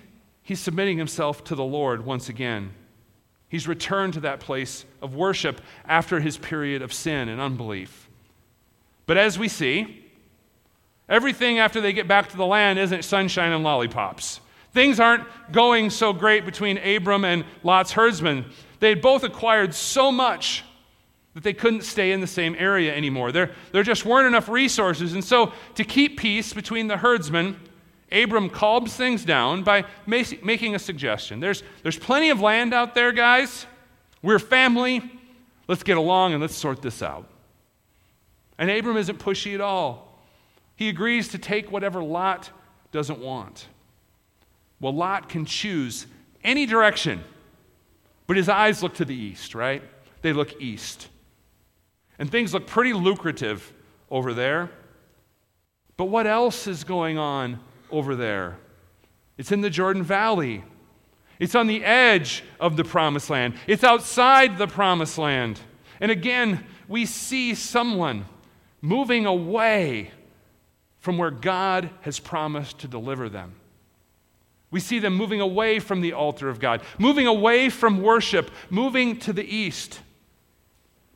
he's 0.44 0.60
submitting 0.60 0.98
himself 0.98 1.42
to 1.44 1.56
the 1.56 1.64
Lord 1.64 2.04
once 2.04 2.28
again. 2.28 2.72
He's 3.48 3.66
returned 3.66 4.14
to 4.14 4.20
that 4.20 4.40
place 4.40 4.84
of 5.02 5.14
worship 5.14 5.60
after 5.84 6.20
his 6.20 6.38
period 6.38 6.82
of 6.82 6.92
sin 6.92 7.28
and 7.28 7.40
unbelief. 7.40 8.08
But 9.06 9.16
as 9.16 9.38
we 9.38 9.48
see, 9.48 10.04
everything 11.08 11.58
after 11.58 11.80
they 11.80 11.92
get 11.92 12.06
back 12.06 12.28
to 12.28 12.36
the 12.36 12.46
land 12.46 12.78
isn't 12.78 13.04
sunshine 13.04 13.52
and 13.52 13.64
lollipops. 13.64 14.40
Things 14.72 14.98
aren't 14.98 15.24
going 15.52 15.90
so 15.90 16.12
great 16.12 16.44
between 16.44 16.78
Abram 16.78 17.24
and 17.24 17.44
Lot's 17.62 17.92
herdsmen. 17.92 18.46
They 18.80 18.88
had 18.90 19.00
both 19.00 19.22
acquired 19.22 19.74
so 19.74 20.10
much 20.10 20.64
that 21.34 21.42
they 21.42 21.52
couldn't 21.52 21.82
stay 21.82 22.12
in 22.12 22.20
the 22.20 22.26
same 22.26 22.56
area 22.58 22.94
anymore. 22.94 23.32
There, 23.32 23.52
there 23.72 23.82
just 23.82 24.04
weren't 24.04 24.26
enough 24.26 24.48
resources. 24.48 25.14
And 25.14 25.24
so, 25.24 25.52
to 25.74 25.84
keep 25.84 26.18
peace 26.18 26.52
between 26.52 26.88
the 26.88 26.96
herdsmen, 26.96 27.60
Abram 28.14 28.48
calms 28.48 28.94
things 28.94 29.24
down 29.24 29.64
by 29.64 29.84
making 30.06 30.74
a 30.74 30.78
suggestion. 30.78 31.40
There's, 31.40 31.62
there's 31.82 31.98
plenty 31.98 32.30
of 32.30 32.40
land 32.40 32.72
out 32.72 32.94
there, 32.94 33.12
guys. 33.12 33.66
We're 34.22 34.38
family. 34.38 35.02
Let's 35.66 35.82
get 35.82 35.96
along 35.96 36.32
and 36.32 36.40
let's 36.40 36.54
sort 36.54 36.80
this 36.80 37.02
out. 37.02 37.28
And 38.56 38.70
Abram 38.70 38.96
isn't 38.96 39.18
pushy 39.18 39.54
at 39.54 39.60
all. 39.60 40.22
He 40.76 40.88
agrees 40.88 41.28
to 41.28 41.38
take 41.38 41.72
whatever 41.72 42.02
Lot 42.02 42.50
doesn't 42.92 43.18
want. 43.18 43.66
Well, 44.80 44.94
Lot 44.94 45.28
can 45.28 45.44
choose 45.44 46.06
any 46.42 46.66
direction, 46.66 47.22
but 48.26 48.36
his 48.36 48.48
eyes 48.48 48.82
look 48.82 48.94
to 48.94 49.04
the 49.04 49.14
east, 49.14 49.54
right? 49.54 49.82
They 50.22 50.32
look 50.32 50.60
east. 50.60 51.08
And 52.18 52.30
things 52.30 52.54
look 52.54 52.66
pretty 52.66 52.92
lucrative 52.92 53.72
over 54.10 54.32
there. 54.34 54.70
But 55.96 56.06
what 56.06 56.26
else 56.26 56.66
is 56.66 56.84
going 56.84 57.18
on 57.18 57.60
over 57.96 58.16
there. 58.16 58.56
It's 59.38 59.52
in 59.52 59.60
the 59.60 59.70
Jordan 59.70 60.02
Valley. 60.02 60.64
It's 61.38 61.54
on 61.54 61.66
the 61.66 61.84
edge 61.84 62.44
of 62.60 62.76
the 62.76 62.84
promised 62.84 63.30
land. 63.30 63.54
It's 63.66 63.84
outside 63.84 64.58
the 64.58 64.66
promised 64.66 65.18
land. 65.18 65.60
And 66.00 66.10
again, 66.10 66.64
we 66.88 67.06
see 67.06 67.54
someone 67.54 68.26
moving 68.80 69.26
away 69.26 70.10
from 70.98 71.18
where 71.18 71.30
God 71.30 71.90
has 72.02 72.18
promised 72.18 72.78
to 72.80 72.88
deliver 72.88 73.28
them. 73.28 73.54
We 74.70 74.80
see 74.80 74.98
them 74.98 75.14
moving 75.14 75.40
away 75.40 75.78
from 75.78 76.00
the 76.00 76.14
altar 76.14 76.48
of 76.48 76.58
God, 76.58 76.82
moving 76.98 77.26
away 77.26 77.68
from 77.68 78.02
worship, 78.02 78.50
moving 78.70 79.18
to 79.20 79.32
the 79.32 79.44
east. 79.44 80.00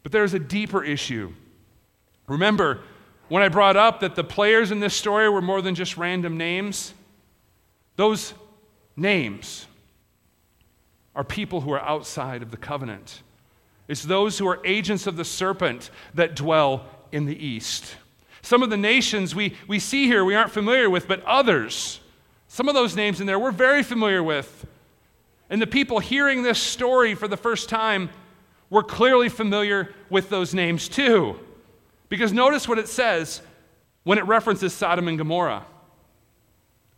But 0.02 0.12
there's 0.12 0.34
a 0.34 0.38
deeper 0.38 0.84
issue. 0.84 1.32
Remember, 2.28 2.80
when 3.28 3.42
I 3.42 3.48
brought 3.48 3.76
up 3.76 4.00
that 4.00 4.14
the 4.14 4.24
players 4.24 4.70
in 4.70 4.80
this 4.80 4.94
story 4.94 5.28
were 5.28 5.42
more 5.42 5.60
than 5.60 5.74
just 5.74 5.96
random 5.96 6.36
names, 6.36 6.94
those 7.96 8.34
names 8.96 9.66
are 11.14 11.24
people 11.24 11.60
who 11.60 11.72
are 11.72 11.80
outside 11.80 12.42
of 12.42 12.50
the 12.50 12.56
covenant. 12.56 13.22
It's 13.88 14.02
those 14.02 14.38
who 14.38 14.46
are 14.46 14.64
agents 14.64 15.06
of 15.06 15.16
the 15.16 15.24
serpent 15.24 15.90
that 16.14 16.36
dwell 16.36 16.86
in 17.10 17.26
the 17.26 17.44
east. 17.44 17.96
Some 18.42 18.62
of 18.62 18.70
the 18.70 18.76
nations 18.76 19.34
we, 19.34 19.56
we 19.66 19.78
see 19.78 20.06
here 20.06 20.24
we 20.24 20.34
aren't 20.34 20.52
familiar 20.52 20.88
with, 20.88 21.08
but 21.08 21.24
others, 21.24 22.00
some 22.46 22.68
of 22.68 22.74
those 22.74 22.94
names 22.94 23.20
in 23.20 23.26
there 23.26 23.38
we're 23.38 23.50
very 23.50 23.82
familiar 23.82 24.22
with. 24.22 24.66
And 25.50 25.60
the 25.60 25.66
people 25.66 25.98
hearing 25.98 26.42
this 26.42 26.60
story 26.60 27.14
for 27.14 27.26
the 27.26 27.36
first 27.36 27.68
time 27.68 28.10
were 28.70 28.82
clearly 28.82 29.28
familiar 29.28 29.94
with 30.10 30.28
those 30.28 30.54
names 30.54 30.88
too. 30.88 31.40
Because 32.08 32.32
notice 32.32 32.68
what 32.68 32.78
it 32.78 32.88
says 32.88 33.42
when 34.04 34.18
it 34.18 34.26
references 34.26 34.72
Sodom 34.72 35.08
and 35.08 35.18
Gomorrah. 35.18 35.64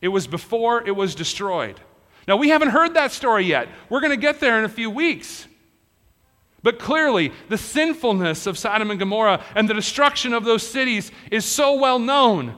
It 0.00 0.08
was 0.08 0.26
before 0.26 0.86
it 0.86 0.94
was 0.94 1.14
destroyed. 1.14 1.80
Now, 2.28 2.36
we 2.36 2.50
haven't 2.50 2.68
heard 2.68 2.94
that 2.94 3.12
story 3.12 3.44
yet. 3.44 3.68
We're 3.88 4.00
going 4.00 4.12
to 4.12 4.16
get 4.16 4.40
there 4.40 4.58
in 4.58 4.64
a 4.64 4.68
few 4.68 4.90
weeks. 4.90 5.46
But 6.62 6.78
clearly, 6.78 7.32
the 7.48 7.58
sinfulness 7.58 8.46
of 8.46 8.58
Sodom 8.58 8.90
and 8.90 9.00
Gomorrah 9.00 9.42
and 9.54 9.68
the 9.68 9.74
destruction 9.74 10.32
of 10.32 10.44
those 10.44 10.62
cities 10.66 11.10
is 11.30 11.44
so 11.44 11.74
well 11.74 11.98
known 11.98 12.56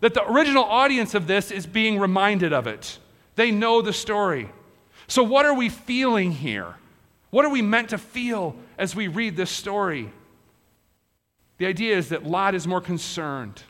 that 0.00 0.12
the 0.12 0.28
original 0.30 0.64
audience 0.64 1.14
of 1.14 1.26
this 1.26 1.50
is 1.50 1.66
being 1.66 1.98
reminded 1.98 2.52
of 2.52 2.66
it. 2.66 2.98
They 3.36 3.50
know 3.50 3.80
the 3.80 3.92
story. 3.92 4.50
So, 5.06 5.22
what 5.22 5.46
are 5.46 5.54
we 5.54 5.68
feeling 5.68 6.32
here? 6.32 6.74
What 7.30 7.44
are 7.44 7.50
we 7.50 7.62
meant 7.62 7.90
to 7.90 7.98
feel 7.98 8.56
as 8.76 8.94
we 8.94 9.08
read 9.08 9.36
this 9.36 9.50
story? 9.50 10.10
The 11.58 11.66
idea 11.66 11.96
is 11.96 12.08
that 12.08 12.24
Lot 12.24 12.54
is 12.54 12.66
more 12.66 12.80
concerned 12.80 13.62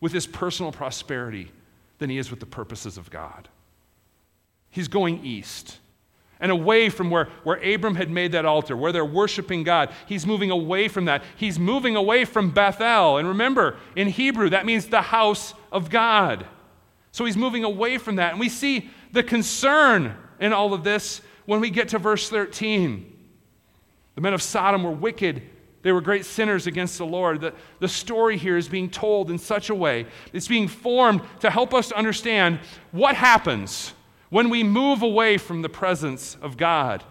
with 0.00 0.12
his 0.12 0.26
personal 0.26 0.72
prosperity 0.72 1.50
than 1.98 2.10
he 2.10 2.18
is 2.18 2.30
with 2.30 2.40
the 2.40 2.46
purposes 2.46 2.98
of 2.98 3.10
God. 3.10 3.48
He's 4.70 4.88
going 4.88 5.24
east 5.24 5.78
and 6.40 6.52
away 6.52 6.88
from 6.88 7.10
where, 7.10 7.28
where 7.42 7.56
Abram 7.56 7.96
had 7.96 8.10
made 8.10 8.32
that 8.32 8.44
altar, 8.44 8.76
where 8.76 8.92
they're 8.92 9.04
worshiping 9.04 9.64
God. 9.64 9.90
He's 10.06 10.26
moving 10.26 10.50
away 10.50 10.86
from 10.86 11.06
that. 11.06 11.24
He's 11.36 11.58
moving 11.58 11.96
away 11.96 12.24
from 12.24 12.50
Bethel. 12.50 13.18
And 13.18 13.26
remember, 13.26 13.76
in 13.96 14.08
Hebrew, 14.08 14.50
that 14.50 14.64
means 14.64 14.86
the 14.86 15.02
house 15.02 15.54
of 15.72 15.90
God. 15.90 16.46
So 17.10 17.24
he's 17.24 17.36
moving 17.36 17.64
away 17.64 17.98
from 17.98 18.16
that. 18.16 18.32
And 18.32 18.40
we 18.40 18.48
see 18.48 18.90
the 19.12 19.22
concern 19.22 20.14
in 20.38 20.52
all 20.52 20.74
of 20.74 20.84
this 20.84 21.22
when 21.46 21.60
we 21.60 21.70
get 21.70 21.88
to 21.88 21.98
verse 21.98 22.28
13. 22.28 23.16
The 24.14 24.20
men 24.20 24.34
of 24.34 24.42
Sodom 24.42 24.84
were 24.84 24.92
wicked 24.92 25.42
they 25.88 25.92
were 25.92 26.02
great 26.02 26.26
sinners 26.26 26.66
against 26.66 26.98
the 26.98 27.06
Lord. 27.06 27.40
The, 27.40 27.54
the 27.80 27.88
story 27.88 28.36
here 28.36 28.58
is 28.58 28.68
being 28.68 28.90
told 28.90 29.30
in 29.30 29.38
such 29.38 29.70
a 29.70 29.74
way, 29.74 30.04
it's 30.34 30.46
being 30.46 30.68
formed 30.68 31.22
to 31.40 31.48
help 31.48 31.72
us 31.72 31.92
understand 31.92 32.60
what 32.92 33.14
happens 33.14 33.94
when 34.28 34.50
we 34.50 34.62
move 34.62 35.00
away 35.00 35.38
from 35.38 35.62
the 35.62 35.68
presence 35.70 36.36
of 36.42 36.58
God, 36.58 37.02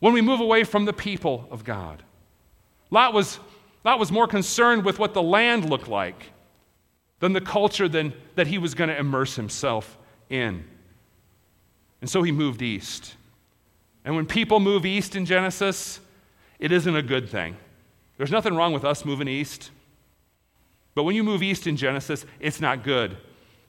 when 0.00 0.12
we 0.12 0.20
move 0.20 0.40
away 0.40 0.64
from 0.64 0.84
the 0.84 0.92
people 0.92 1.46
of 1.48 1.62
God. 1.62 2.02
Lot 2.90 3.14
was, 3.14 3.38
Lot 3.84 4.00
was 4.00 4.10
more 4.10 4.26
concerned 4.26 4.84
with 4.84 4.98
what 4.98 5.14
the 5.14 5.22
land 5.22 5.70
looked 5.70 5.86
like 5.86 6.32
than 7.20 7.34
the 7.34 7.40
culture 7.40 7.88
than, 7.88 8.12
that 8.34 8.48
he 8.48 8.58
was 8.58 8.74
going 8.74 8.90
to 8.90 8.98
immerse 8.98 9.36
himself 9.36 9.96
in. 10.28 10.64
And 12.00 12.10
so 12.10 12.24
he 12.24 12.32
moved 12.32 12.62
east. 12.62 13.14
And 14.04 14.16
when 14.16 14.26
people 14.26 14.58
move 14.58 14.84
east 14.84 15.14
in 15.14 15.24
Genesis, 15.24 16.00
it 16.58 16.72
isn't 16.72 16.96
a 16.96 17.02
good 17.02 17.28
thing. 17.28 17.56
There's 18.16 18.30
nothing 18.30 18.54
wrong 18.54 18.72
with 18.72 18.84
us 18.84 19.04
moving 19.04 19.28
east. 19.28 19.70
But 20.94 21.04
when 21.04 21.14
you 21.14 21.22
move 21.22 21.42
east 21.42 21.66
in 21.66 21.76
Genesis, 21.76 22.24
it's 22.40 22.60
not 22.60 22.82
good. 22.82 23.16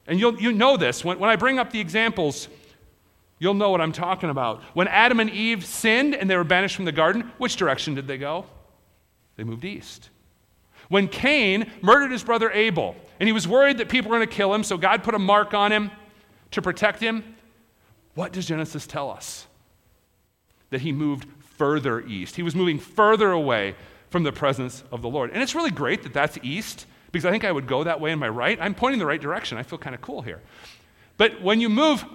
And 0.07 0.19
you'll, 0.19 0.39
you 0.39 0.53
know 0.53 0.77
this. 0.77 1.03
When, 1.03 1.19
when 1.19 1.29
I 1.29 1.35
bring 1.35 1.59
up 1.59 1.71
the 1.71 1.79
examples, 1.79 2.47
you'll 3.39 3.53
know 3.53 3.69
what 3.69 3.81
I'm 3.81 3.91
talking 3.91 4.29
about. 4.29 4.63
When 4.73 4.87
Adam 4.87 5.19
and 5.19 5.29
Eve 5.29 5.65
sinned 5.65 6.15
and 6.15 6.29
they 6.29 6.37
were 6.37 6.45
banished 6.45 6.77
from 6.77 6.85
the 6.85 6.93
garden, 6.93 7.31
which 7.37 7.57
direction 7.57 7.95
did 7.95 8.07
they 8.07 8.17
go? 8.17 8.45
They 9.35 9.43
moved 9.43 9.65
east. 9.65 10.09
When 10.87 11.09
Cain 11.09 11.69
murdered 11.81 12.11
his 12.11 12.23
brother 12.23 12.49
Abel, 12.51 12.95
and 13.19 13.27
he 13.27 13.33
was 13.33 13.47
worried 13.47 13.79
that 13.79 13.89
people 13.89 14.09
were 14.09 14.17
going 14.17 14.27
to 14.27 14.33
kill 14.33 14.53
him, 14.53 14.63
so 14.63 14.77
God 14.77 15.03
put 15.03 15.13
a 15.13 15.19
mark 15.19 15.53
on 15.53 15.71
him 15.71 15.91
to 16.51 16.61
protect 16.61 17.01
him, 17.01 17.35
what 18.15 18.31
does 18.31 18.45
Genesis 18.45 18.87
tell 18.87 19.11
us? 19.11 19.47
That 20.69 20.81
he 20.81 20.93
moved 20.93 21.27
further 21.57 22.01
east. 22.01 22.37
He 22.37 22.43
was 22.43 22.55
moving 22.55 22.79
further 22.79 23.31
away 23.31 23.75
from 24.09 24.23
the 24.23 24.31
presence 24.31 24.83
of 24.91 25.01
the 25.01 25.09
Lord. 25.09 25.31
And 25.31 25.41
it's 25.41 25.55
really 25.55 25.71
great 25.71 26.03
that 26.03 26.13
that's 26.13 26.37
east 26.41 26.85
because 27.11 27.25
I 27.25 27.31
think 27.31 27.45
I 27.45 27.51
would 27.51 27.67
go 27.67 27.83
that 27.83 27.99
way 27.99 28.11
in 28.11 28.19
my 28.19 28.29
right. 28.29 28.57
I'm 28.61 28.75
pointing 28.75 28.99
the 28.99 29.05
right 29.05 29.21
direction. 29.21 29.57
I 29.57 29.63
feel 29.63 29.79
kind 29.79 29.95
of 29.95 30.01
cool 30.01 30.21
here. 30.21 30.41
But 31.17 31.41
when 31.41 31.59
you 31.61 31.69
move 31.69 32.05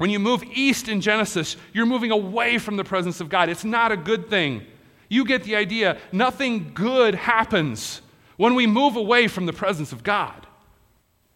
when 0.00 0.08
you 0.08 0.18
move 0.18 0.42
east 0.54 0.88
in 0.88 1.02
Genesis, 1.02 1.58
you're 1.74 1.84
moving 1.84 2.10
away 2.10 2.56
from 2.56 2.78
the 2.78 2.84
presence 2.84 3.20
of 3.20 3.28
God. 3.28 3.50
It's 3.50 3.64
not 3.66 3.92
a 3.92 3.98
good 3.98 4.30
thing. 4.30 4.64
You 5.10 5.26
get 5.26 5.44
the 5.44 5.56
idea. 5.56 5.98
Nothing 6.10 6.72
good 6.72 7.14
happens 7.14 8.00
when 8.38 8.54
we 8.54 8.66
move 8.66 8.96
away 8.96 9.28
from 9.28 9.44
the 9.44 9.52
presence 9.52 9.92
of 9.92 10.02
God. 10.02 10.46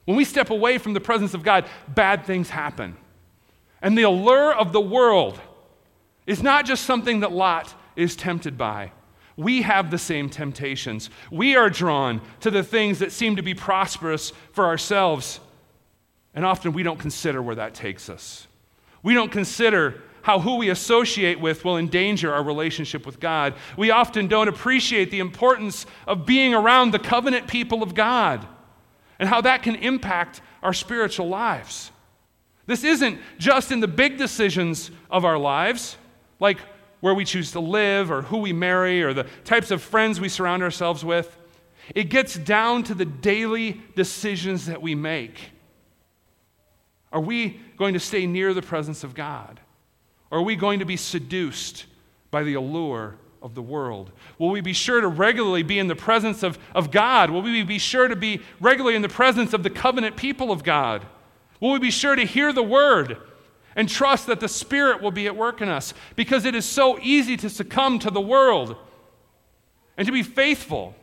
When 0.06 0.16
we 0.16 0.24
step 0.24 0.48
away 0.48 0.78
from 0.78 0.94
the 0.94 1.00
presence 1.00 1.34
of 1.34 1.42
God, 1.42 1.66
bad 1.88 2.24
things 2.24 2.48
happen. 2.48 2.96
And 3.82 3.98
the 3.98 4.04
allure 4.04 4.54
of 4.54 4.72
the 4.72 4.80
world 4.80 5.38
is 6.26 6.42
not 6.42 6.64
just 6.64 6.84
something 6.84 7.20
that 7.20 7.32
Lot 7.32 7.74
is 7.96 8.16
tempted 8.16 8.56
by. 8.56 8.92
We 9.36 9.62
have 9.62 9.90
the 9.90 9.98
same 9.98 10.30
temptations. 10.30 11.10
We 11.30 11.56
are 11.56 11.68
drawn 11.68 12.20
to 12.40 12.50
the 12.50 12.62
things 12.62 13.00
that 13.00 13.12
seem 13.12 13.36
to 13.36 13.42
be 13.42 13.54
prosperous 13.54 14.32
for 14.52 14.66
ourselves. 14.66 15.40
And 16.34 16.44
often 16.44 16.72
we 16.72 16.82
don't 16.82 16.98
consider 16.98 17.42
where 17.42 17.56
that 17.56 17.74
takes 17.74 18.08
us. 18.08 18.46
We 19.02 19.14
don't 19.14 19.32
consider 19.32 20.02
how 20.22 20.40
who 20.40 20.56
we 20.56 20.70
associate 20.70 21.38
with 21.38 21.64
will 21.64 21.76
endanger 21.76 22.32
our 22.32 22.42
relationship 22.42 23.04
with 23.04 23.20
God. 23.20 23.54
We 23.76 23.90
often 23.90 24.26
don't 24.26 24.48
appreciate 24.48 25.10
the 25.10 25.20
importance 25.20 25.84
of 26.06 26.24
being 26.24 26.54
around 26.54 26.92
the 26.92 26.98
covenant 26.98 27.46
people 27.46 27.82
of 27.82 27.94
God 27.94 28.46
and 29.18 29.28
how 29.28 29.42
that 29.42 29.62
can 29.62 29.74
impact 29.76 30.40
our 30.62 30.72
spiritual 30.72 31.28
lives. 31.28 31.90
This 32.66 32.84
isn't 32.84 33.20
just 33.38 33.70
in 33.70 33.80
the 33.80 33.88
big 33.88 34.16
decisions 34.16 34.90
of 35.10 35.26
our 35.26 35.36
lives, 35.36 35.98
like 36.40 36.58
where 37.04 37.12
we 37.12 37.26
choose 37.26 37.50
to 37.50 37.60
live 37.60 38.10
or 38.10 38.22
who 38.22 38.38
we 38.38 38.50
marry 38.50 39.02
or 39.02 39.12
the 39.12 39.26
types 39.44 39.70
of 39.70 39.82
friends 39.82 40.18
we 40.18 40.26
surround 40.30 40.62
ourselves 40.62 41.04
with. 41.04 41.36
It 41.94 42.04
gets 42.04 42.34
down 42.34 42.82
to 42.84 42.94
the 42.94 43.04
daily 43.04 43.82
decisions 43.94 44.64
that 44.64 44.80
we 44.80 44.94
make. 44.94 45.50
Are 47.12 47.20
we 47.20 47.60
going 47.76 47.92
to 47.92 48.00
stay 48.00 48.26
near 48.26 48.54
the 48.54 48.62
presence 48.62 49.04
of 49.04 49.14
God? 49.14 49.60
Or 50.30 50.38
are 50.38 50.42
we 50.42 50.56
going 50.56 50.78
to 50.78 50.86
be 50.86 50.96
seduced 50.96 51.84
by 52.30 52.42
the 52.42 52.54
allure 52.54 53.16
of 53.42 53.54
the 53.54 53.60
world? 53.60 54.10
Will 54.38 54.48
we 54.48 54.62
be 54.62 54.72
sure 54.72 55.02
to 55.02 55.08
regularly 55.08 55.62
be 55.62 55.78
in 55.78 55.88
the 55.88 55.94
presence 55.94 56.42
of, 56.42 56.58
of 56.74 56.90
God? 56.90 57.28
Will 57.28 57.42
we 57.42 57.64
be 57.64 57.78
sure 57.78 58.08
to 58.08 58.16
be 58.16 58.40
regularly 58.60 58.96
in 58.96 59.02
the 59.02 59.10
presence 59.10 59.52
of 59.52 59.62
the 59.62 59.68
covenant 59.68 60.16
people 60.16 60.50
of 60.50 60.64
God? 60.64 61.04
Will 61.60 61.72
we 61.72 61.80
be 61.80 61.90
sure 61.90 62.16
to 62.16 62.24
hear 62.24 62.50
the 62.50 62.62
word 62.62 63.18
and 63.76 63.88
trust 63.88 64.26
that 64.26 64.40
the 64.40 64.48
Spirit 64.48 65.02
will 65.02 65.10
be 65.10 65.26
at 65.26 65.36
work 65.36 65.60
in 65.60 65.68
us? 65.68 65.94
Because 66.16 66.44
it 66.44 66.54
is 66.54 66.64
so 66.64 66.98
easy 67.00 67.36
to 67.38 67.50
succumb 67.50 67.98
to 68.00 68.10
the 68.10 68.20
world. 68.20 68.76
And 69.96 70.06
to 70.06 70.12
be 70.12 70.22
faithful, 70.22 70.94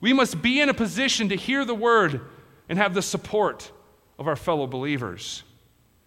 we 0.00 0.12
must 0.12 0.42
be 0.42 0.60
in 0.60 0.68
a 0.68 0.74
position 0.74 1.28
to 1.30 1.36
hear 1.36 1.64
the 1.64 1.74
word 1.74 2.20
and 2.68 2.78
have 2.78 2.94
the 2.94 3.02
support 3.02 3.70
of 4.18 4.28
our 4.28 4.36
fellow 4.36 4.66
believers. 4.66 5.42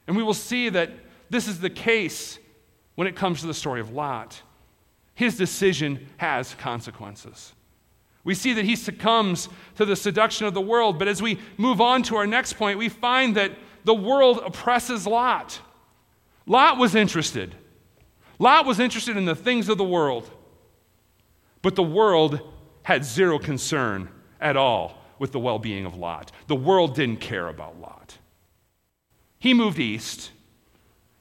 And 0.08 0.18
we 0.18 0.24
will 0.24 0.34
see 0.34 0.70
that 0.70 0.92
this 1.30 1.48
is 1.48 1.60
the 1.60 1.70
case 1.70 2.40
when 2.96 3.08
it 3.08 3.16
comes 3.16 3.42
to 3.42 3.48
the 3.48 3.54
story 3.54 3.80
of 3.80 3.92
Lot. 3.92 4.42
His 5.14 5.38
decision 5.38 6.08
has 6.18 6.56
consequences. 6.56 7.54
We 8.24 8.36
see 8.36 8.54
that 8.54 8.66
he 8.66 8.76
succumbs 8.76 9.50
to 9.76 9.86
the 9.86 9.96
seduction 9.96 10.46
of 10.46 10.54
the 10.54 10.62
world, 10.62 11.00
but 11.00 11.08
as 11.08 11.22
we 11.22 11.40
move 11.58 11.82
on 11.82 12.04
to 12.04 12.16
our 12.16 12.28
next 12.28 12.54
point, 12.54 12.78
we 12.78 12.90
find 12.90 13.36
that 13.36 13.52
the 13.86 13.94
world 13.94 14.42
oppresses 14.46 15.08
Lot. 15.08 15.60
Lot 16.50 16.80
was 16.80 16.96
interested. 16.96 17.54
Lot 18.40 18.66
was 18.66 18.80
interested 18.80 19.16
in 19.16 19.26
the 19.26 19.36
things 19.36 19.70
of 19.70 19.78
the 19.78 19.84
world, 19.84 20.30
but 21.62 21.76
the 21.76 21.84
world 21.84 22.42
had 22.82 23.06
zero 23.06 23.38
concern 23.38 24.10
at 24.42 24.58
all 24.58 24.98
with 25.20 25.32
the 25.32 25.40
well 25.40 25.60
being 25.60 25.86
of 25.86 25.96
Lot. 25.96 26.32
The 26.48 26.56
world 26.56 26.96
didn't 26.96 27.22
care 27.22 27.48
about 27.48 27.80
Lot. 27.80 28.18
He 29.38 29.54
moved 29.54 29.78
east, 29.78 30.32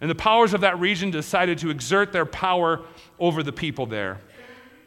and 0.00 0.08
the 0.08 0.14
powers 0.14 0.54
of 0.54 0.62
that 0.62 0.80
region 0.80 1.10
decided 1.10 1.58
to 1.58 1.68
exert 1.68 2.10
their 2.10 2.26
power 2.26 2.80
over 3.18 3.42
the 3.42 3.52
people 3.52 3.84
there. 3.84 4.18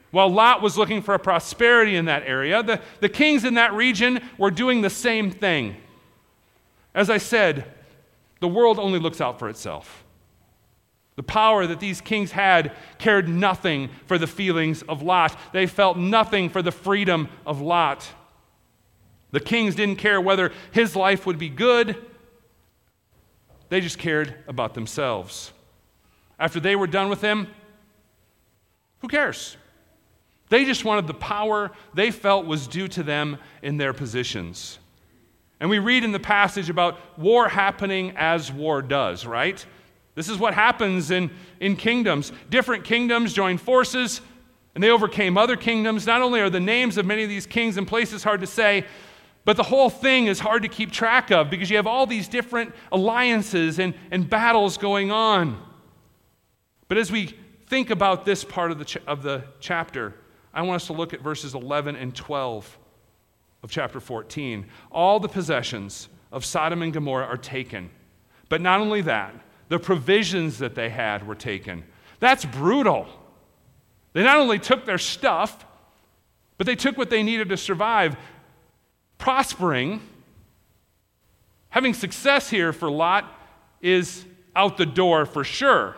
While 0.09 0.29
Lot 0.29 0.63
was 0.63 0.75
looking 0.75 1.03
for 1.03 1.15
prosperity 1.19 1.95
in 1.95 2.05
that 2.05 2.23
area, 2.25 2.63
the, 2.63 2.81
the 2.99 3.09
kings 3.09 3.45
in 3.45 3.53
that 3.53 3.73
region 3.73 4.19
were 4.39 4.51
doing 4.51 4.81
the 4.81 4.89
same 4.89 5.29
thing. 5.29 5.77
As 6.95 7.11
I 7.11 7.19
said, 7.19 7.65
the 8.39 8.47
world 8.47 8.79
only 8.79 8.97
looks 8.97 9.21
out 9.21 9.37
for 9.37 9.47
itself. 9.47 10.03
The 11.15 11.23
power 11.23 11.67
that 11.67 11.79
these 11.79 12.01
kings 12.01 12.31
had 12.31 12.71
cared 12.97 13.27
nothing 13.27 13.89
for 14.05 14.17
the 14.17 14.27
feelings 14.27 14.81
of 14.83 15.01
Lot. 15.01 15.37
They 15.51 15.67
felt 15.67 15.97
nothing 15.97 16.49
for 16.49 16.61
the 16.61 16.71
freedom 16.71 17.29
of 17.45 17.61
Lot. 17.61 18.07
The 19.31 19.39
kings 19.39 19.75
didn't 19.75 19.97
care 19.97 20.19
whether 20.19 20.51
his 20.71 20.95
life 20.95 21.25
would 21.25 21.37
be 21.37 21.49
good 21.49 21.95
they 23.71 23.79
just 23.79 23.97
cared 23.97 24.35
about 24.49 24.73
themselves. 24.73 25.53
After 26.37 26.59
they 26.59 26.75
were 26.75 26.87
done 26.87 27.07
with 27.07 27.21
him, 27.21 27.47
who 28.99 29.07
cares? 29.07 29.55
They 30.49 30.65
just 30.65 30.83
wanted 30.83 31.07
the 31.07 31.13
power 31.13 31.71
they 31.93 32.11
felt 32.11 32.45
was 32.45 32.67
due 32.67 32.89
to 32.89 33.01
them 33.01 33.37
in 33.61 33.77
their 33.77 33.93
positions. 33.93 34.77
And 35.61 35.69
we 35.69 35.79
read 35.79 36.03
in 36.03 36.11
the 36.11 36.19
passage 36.19 36.69
about 36.69 37.17
war 37.17 37.47
happening 37.47 38.11
as 38.17 38.51
war 38.51 38.81
does, 38.81 39.25
right? 39.25 39.65
This 40.15 40.29
is 40.29 40.37
what 40.37 40.53
happens 40.53 41.11
in, 41.11 41.31
in 41.59 41.75
kingdoms. 41.75 42.31
Different 42.49 42.83
kingdoms 42.83 43.33
join 43.33 43.57
forces 43.57 44.21
and 44.75 44.83
they 44.83 44.89
overcame 44.89 45.37
other 45.37 45.55
kingdoms. 45.55 46.05
Not 46.05 46.21
only 46.21 46.39
are 46.39 46.49
the 46.49 46.59
names 46.59 46.97
of 46.97 47.05
many 47.05 47.23
of 47.23 47.29
these 47.29 47.45
kings 47.45 47.77
and 47.77 47.87
places 47.87 48.23
hard 48.23 48.41
to 48.41 48.47
say, 48.47 48.85
but 49.43 49.57
the 49.57 49.63
whole 49.63 49.89
thing 49.89 50.27
is 50.27 50.39
hard 50.39 50.61
to 50.63 50.67
keep 50.67 50.91
track 50.91 51.31
of 51.31 51.49
because 51.49 51.69
you 51.69 51.77
have 51.77 51.87
all 51.87 52.05
these 52.05 52.27
different 52.27 52.73
alliances 52.91 53.79
and, 53.79 53.93
and 54.11 54.29
battles 54.29 54.77
going 54.77 55.11
on. 55.11 55.61
But 56.87 56.97
as 56.97 57.11
we 57.11 57.35
think 57.67 57.89
about 57.89 58.25
this 58.25 58.43
part 58.43 58.71
of 58.71 58.79
the, 58.79 58.85
ch- 58.85 58.97
of 59.07 59.23
the 59.23 59.43
chapter, 59.59 60.13
I 60.53 60.61
want 60.61 60.81
us 60.81 60.87
to 60.87 60.93
look 60.93 61.13
at 61.13 61.21
verses 61.21 61.55
11 61.55 61.95
and 61.95 62.13
12 62.13 62.77
of 63.63 63.71
chapter 63.71 63.99
14. 63.99 64.65
All 64.91 65.19
the 65.19 65.29
possessions 65.29 66.09
of 66.31 66.45
Sodom 66.45 66.81
and 66.81 66.93
Gomorrah 66.93 67.25
are 67.25 67.37
taken. 67.37 67.89
But 68.49 68.61
not 68.61 68.79
only 68.81 69.01
that, 69.01 69.33
the 69.71 69.79
provisions 69.79 70.57
that 70.57 70.75
they 70.75 70.89
had 70.89 71.25
were 71.25 71.33
taken. 71.33 71.85
That's 72.19 72.43
brutal. 72.43 73.07
They 74.11 74.21
not 74.21 74.35
only 74.35 74.59
took 74.59 74.83
their 74.83 74.97
stuff, 74.97 75.65
but 76.57 76.67
they 76.67 76.75
took 76.75 76.97
what 76.97 77.09
they 77.09 77.23
needed 77.23 77.47
to 77.47 77.55
survive 77.55 78.17
prospering, 79.17 80.01
having 81.69 81.93
success 81.93 82.49
here 82.49 82.73
for 82.73 82.91
Lot 82.91 83.23
is 83.79 84.25
out 84.57 84.75
the 84.75 84.85
door 84.85 85.25
for 85.25 85.45
sure. 85.45 85.95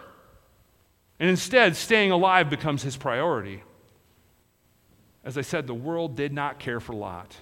And 1.19 1.27
instead, 1.27 1.75
staying 1.75 2.11
alive 2.11 2.51
becomes 2.51 2.83
his 2.83 2.95
priority. 2.95 3.63
As 5.23 5.35
I 5.35 5.41
said, 5.41 5.65
the 5.65 5.73
world 5.73 6.15
did 6.15 6.31
not 6.31 6.59
care 6.59 6.79
for 6.79 6.93
Lot, 6.93 7.37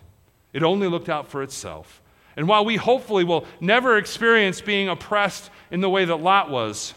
it 0.54 0.64
only 0.64 0.88
looked 0.88 1.10
out 1.10 1.28
for 1.28 1.44
itself. 1.44 2.02
And 2.36 2.48
while 2.48 2.64
we 2.64 2.78
hopefully 2.78 3.24
will 3.24 3.46
never 3.60 3.98
experience 3.98 4.62
being 4.62 4.90
oppressed 4.90 5.50
in 5.70 5.82
the 5.82 5.90
way 5.90 6.06
that 6.06 6.16
Lot 6.18 6.50
was, 6.50 6.94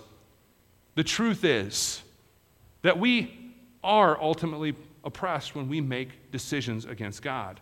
the 0.95 1.05
truth 1.05 1.45
is 1.45 2.03
that 2.83 2.99
we 2.99 3.55
are 3.83 4.21
ultimately 4.21 4.75
oppressed 5.05 5.55
when 5.55 5.69
we 5.69 5.81
make 5.81 6.31
decisions 6.31 6.85
against 6.85 7.23
God. 7.23 7.61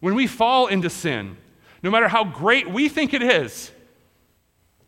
When 0.00 0.14
we 0.14 0.26
fall 0.26 0.66
into 0.66 0.90
sin, 0.90 1.36
no 1.82 1.90
matter 1.90 2.08
how 2.08 2.24
great 2.24 2.70
we 2.70 2.88
think 2.88 3.14
it 3.14 3.22
is, 3.22 3.70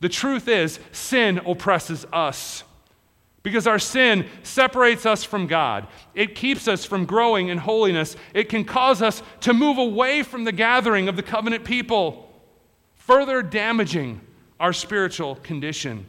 the 0.01 0.09
truth 0.09 0.49
is 0.49 0.81
sin 0.91 1.39
oppresses 1.47 2.05
us. 2.13 2.65
Because 3.43 3.67
our 3.67 3.79
sin 3.79 4.27
separates 4.43 5.05
us 5.05 5.25
from 5.25 5.47
God. 5.47 5.89
It 6.15 6.35
keeps 6.35 6.69
us 6.69 6.85
from 6.85 7.07
growing 7.07 7.49
in 7.49 7.59
holiness. 7.59 8.17
It 8.35 8.49
can 8.49 8.65
cause 8.65 9.03
us 9.03 9.23
to 9.41 9.53
move 9.53 9.79
away 9.79 10.23
from 10.23 10.45
the 10.45 10.53
gathering 10.53 11.09
of 11.09 11.17
the 11.17 11.23
covenant 11.23 11.65
people, 11.65 12.31
further 12.95 13.43
damaging 13.43 14.21
our 14.61 14.73
spiritual 14.73 15.37
condition. 15.37 16.07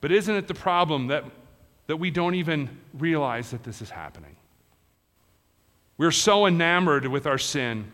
But 0.00 0.12
isn't 0.12 0.34
it 0.34 0.46
the 0.46 0.54
problem 0.54 1.08
that, 1.08 1.24
that 1.88 1.96
we 1.96 2.12
don't 2.12 2.36
even 2.36 2.70
realize 2.94 3.50
that 3.50 3.64
this 3.64 3.82
is 3.82 3.90
happening? 3.90 4.36
We're 5.98 6.12
so 6.12 6.46
enamored 6.46 7.06
with 7.08 7.26
our 7.26 7.38
sin 7.38 7.92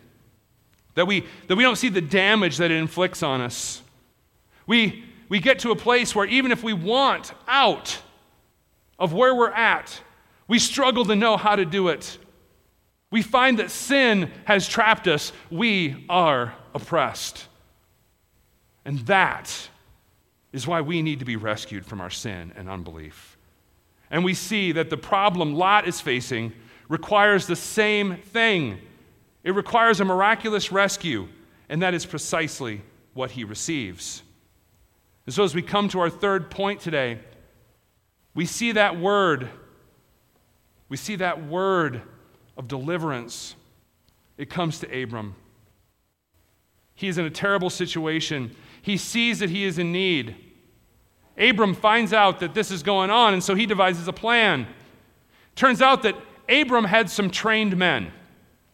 that 0.95 1.07
we, 1.07 1.25
that 1.47 1.55
we 1.55 1.63
don't 1.63 1.77
see 1.77 1.89
the 1.89 2.01
damage 2.01 2.57
that 2.57 2.69
it 2.69 2.75
inflicts 2.75 3.23
on 3.23 3.41
us. 3.41 3.81
We, 4.67 5.03
we 5.33 5.39
get 5.39 5.57
to 5.57 5.71
a 5.71 5.75
place 5.75 6.13
where 6.13 6.27
even 6.27 6.51
if 6.51 6.61
we 6.61 6.73
want 6.73 7.33
out 7.47 7.97
of 8.99 9.13
where 9.13 9.33
we're 9.33 9.49
at, 9.49 9.99
we 10.47 10.59
struggle 10.59 11.03
to 11.05 11.15
know 11.15 11.37
how 11.37 11.55
to 11.55 11.65
do 11.65 11.87
it. 11.87 12.19
We 13.09 13.23
find 13.23 13.57
that 13.57 13.71
sin 13.71 14.29
has 14.45 14.67
trapped 14.67 15.07
us. 15.07 15.33
We 15.49 16.05
are 16.07 16.53
oppressed. 16.75 17.47
And 18.85 18.99
that 19.07 19.69
is 20.51 20.67
why 20.67 20.81
we 20.81 21.01
need 21.01 21.17
to 21.17 21.25
be 21.25 21.35
rescued 21.35 21.83
from 21.83 21.99
our 21.99 22.11
sin 22.11 22.53
and 22.55 22.69
unbelief. 22.69 23.35
And 24.11 24.23
we 24.23 24.35
see 24.35 24.71
that 24.73 24.91
the 24.91 24.97
problem 24.97 25.55
Lot 25.55 25.87
is 25.87 25.99
facing 25.99 26.53
requires 26.89 27.47
the 27.47 27.55
same 27.55 28.17
thing. 28.17 28.77
It 29.43 29.55
requires 29.55 29.99
a 29.99 30.05
miraculous 30.05 30.71
rescue, 30.71 31.27
and 31.69 31.81
that 31.81 31.95
is 31.95 32.05
precisely 32.05 32.83
what 33.15 33.31
he 33.31 33.43
receives. 33.43 34.21
And 35.25 35.33
so, 35.33 35.43
as 35.43 35.55
we 35.55 35.61
come 35.61 35.87
to 35.89 35.99
our 35.99 36.09
third 36.09 36.51
point 36.51 36.81
today, 36.81 37.19
we 38.33 38.45
see 38.45 38.73
that 38.73 38.99
word. 38.99 39.49
We 40.89 40.97
see 40.97 41.15
that 41.17 41.45
word 41.45 42.01
of 42.57 42.67
deliverance. 42.67 43.55
It 44.37 44.49
comes 44.49 44.79
to 44.79 45.03
Abram. 45.03 45.35
He 46.95 47.07
is 47.07 47.17
in 47.17 47.25
a 47.25 47.29
terrible 47.29 47.69
situation. 47.69 48.55
He 48.81 48.97
sees 48.97 49.39
that 49.39 49.49
he 49.49 49.63
is 49.63 49.79
in 49.79 49.91
need. 49.91 50.35
Abram 51.37 51.73
finds 51.73 52.13
out 52.13 52.39
that 52.41 52.53
this 52.53 52.69
is 52.69 52.83
going 52.83 53.09
on, 53.09 53.33
and 53.33 53.43
so 53.43 53.55
he 53.55 53.65
devises 53.65 54.07
a 54.07 54.13
plan. 54.13 54.67
Turns 55.55 55.81
out 55.81 56.03
that 56.03 56.15
Abram 56.49 56.85
had 56.85 57.09
some 57.09 57.29
trained 57.29 57.77
men. 57.77 58.11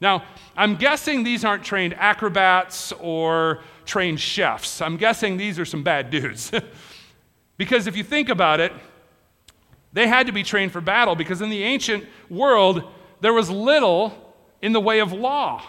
Now, 0.01 0.23
I'm 0.55 0.75
guessing 0.75 1.23
these 1.23 1.43
aren't 1.43 1.63
trained 1.63 1.93
acrobats 1.95 2.91
or 2.93 3.59
trained 3.85 4.19
chefs. 4.19 4.81
I'm 4.81 4.97
guessing 4.97 5.37
these 5.37 5.59
are 5.59 5.65
some 5.65 5.83
bad 5.83 6.09
dudes. 6.09 6.51
because 7.57 7.87
if 7.87 7.97
you 7.97 8.03
think 8.03 8.29
about 8.29 8.59
it, 8.59 8.71
they 9.91 10.07
had 10.07 10.27
to 10.27 10.31
be 10.31 10.43
trained 10.43 10.71
for 10.71 10.81
battle 10.81 11.15
because 11.15 11.41
in 11.41 11.49
the 11.49 11.63
ancient 11.63 12.05
world, 12.29 12.83
there 13.21 13.33
was 13.33 13.49
little 13.49 14.35
in 14.61 14.71
the 14.71 14.79
way 14.79 14.99
of 14.99 15.11
law. 15.11 15.63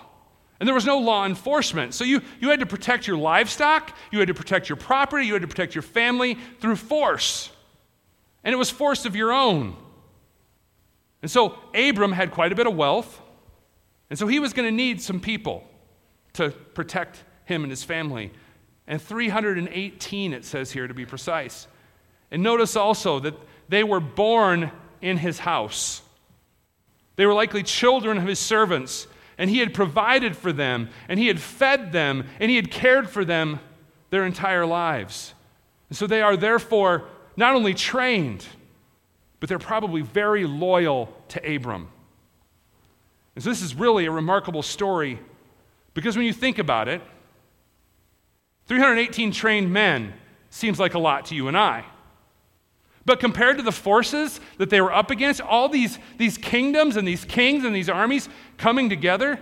And 0.58 0.66
there 0.66 0.74
was 0.74 0.84
no 0.84 0.98
law 0.98 1.24
enforcement. 1.24 1.94
So 1.94 2.04
you, 2.04 2.20
you 2.38 2.50
had 2.50 2.60
to 2.60 2.66
protect 2.66 3.06
your 3.06 3.16
livestock, 3.16 3.96
you 4.12 4.18
had 4.18 4.28
to 4.28 4.34
protect 4.34 4.68
your 4.68 4.76
property, 4.76 5.26
you 5.26 5.32
had 5.32 5.42
to 5.42 5.48
protect 5.48 5.74
your 5.74 5.82
family 5.82 6.36
through 6.60 6.76
force. 6.76 7.50
And 8.44 8.52
it 8.52 8.56
was 8.56 8.68
force 8.68 9.06
of 9.06 9.16
your 9.16 9.32
own. 9.32 9.74
And 11.22 11.30
so 11.30 11.58
Abram 11.74 12.12
had 12.12 12.30
quite 12.30 12.52
a 12.52 12.54
bit 12.54 12.66
of 12.66 12.76
wealth. 12.76 13.20
And 14.10 14.18
so 14.18 14.26
he 14.26 14.38
was 14.38 14.52
going 14.52 14.68
to 14.68 14.74
need 14.74 15.00
some 15.00 15.20
people 15.20 15.64
to 16.34 16.50
protect 16.50 17.24
him 17.44 17.62
and 17.62 17.70
his 17.70 17.84
family. 17.84 18.32
And 18.86 19.00
318, 19.00 20.32
it 20.32 20.44
says 20.44 20.72
here 20.72 20.86
to 20.86 20.94
be 20.94 21.06
precise. 21.06 21.66
And 22.30 22.42
notice 22.42 22.76
also 22.76 23.20
that 23.20 23.34
they 23.68 23.84
were 23.84 24.00
born 24.00 24.70
in 25.00 25.16
his 25.16 25.38
house. 25.38 26.02
They 27.16 27.26
were 27.26 27.34
likely 27.34 27.62
children 27.62 28.18
of 28.18 28.26
his 28.26 28.38
servants 28.38 29.06
and 29.40 29.48
he 29.48 29.58
had 29.58 29.72
provided 29.72 30.36
for 30.36 30.52
them, 30.52 30.90
and 31.08 31.18
he 31.18 31.26
had 31.26 31.40
fed 31.40 31.92
them, 31.92 32.26
and 32.38 32.50
he 32.50 32.56
had 32.56 32.70
cared 32.70 33.08
for 33.08 33.24
them 33.24 33.58
their 34.10 34.26
entire 34.26 34.66
lives. 34.66 35.32
And 35.88 35.96
so 35.96 36.06
they 36.06 36.20
are 36.20 36.36
therefore 36.36 37.06
not 37.38 37.54
only 37.54 37.72
trained, 37.72 38.44
but 39.40 39.48
they're 39.48 39.58
probably 39.58 40.02
very 40.02 40.44
loyal 40.44 41.10
to 41.28 41.56
Abram. 41.56 41.88
And 43.34 43.44
so 43.44 43.50
this 43.50 43.62
is 43.62 43.74
really 43.74 44.06
a 44.06 44.10
remarkable 44.10 44.62
story 44.62 45.18
because 45.94 46.16
when 46.16 46.26
you 46.26 46.32
think 46.32 46.58
about 46.58 46.88
it, 46.88 47.00
318 48.66 49.32
trained 49.32 49.72
men 49.72 50.14
seems 50.50 50.78
like 50.78 50.94
a 50.94 50.98
lot 50.98 51.26
to 51.26 51.34
you 51.34 51.48
and 51.48 51.56
I. 51.56 51.84
But 53.04 53.18
compared 53.18 53.56
to 53.56 53.62
the 53.62 53.72
forces 53.72 54.40
that 54.58 54.70
they 54.70 54.80
were 54.80 54.92
up 54.92 55.10
against, 55.10 55.40
all 55.40 55.68
these, 55.68 55.98
these 56.18 56.36
kingdoms 56.36 56.96
and 56.96 57.06
these 57.08 57.24
kings 57.24 57.64
and 57.64 57.74
these 57.74 57.88
armies 57.88 58.28
coming 58.58 58.88
together, 58.88 59.40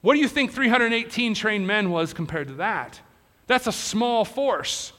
what 0.00 0.14
do 0.14 0.20
you 0.20 0.28
think 0.28 0.52
318 0.52 1.34
trained 1.34 1.66
men 1.66 1.90
was 1.90 2.14
compared 2.14 2.48
to 2.48 2.54
that? 2.54 3.00
That's 3.46 3.66
a 3.66 3.72
small 3.72 4.24
force. 4.24 4.92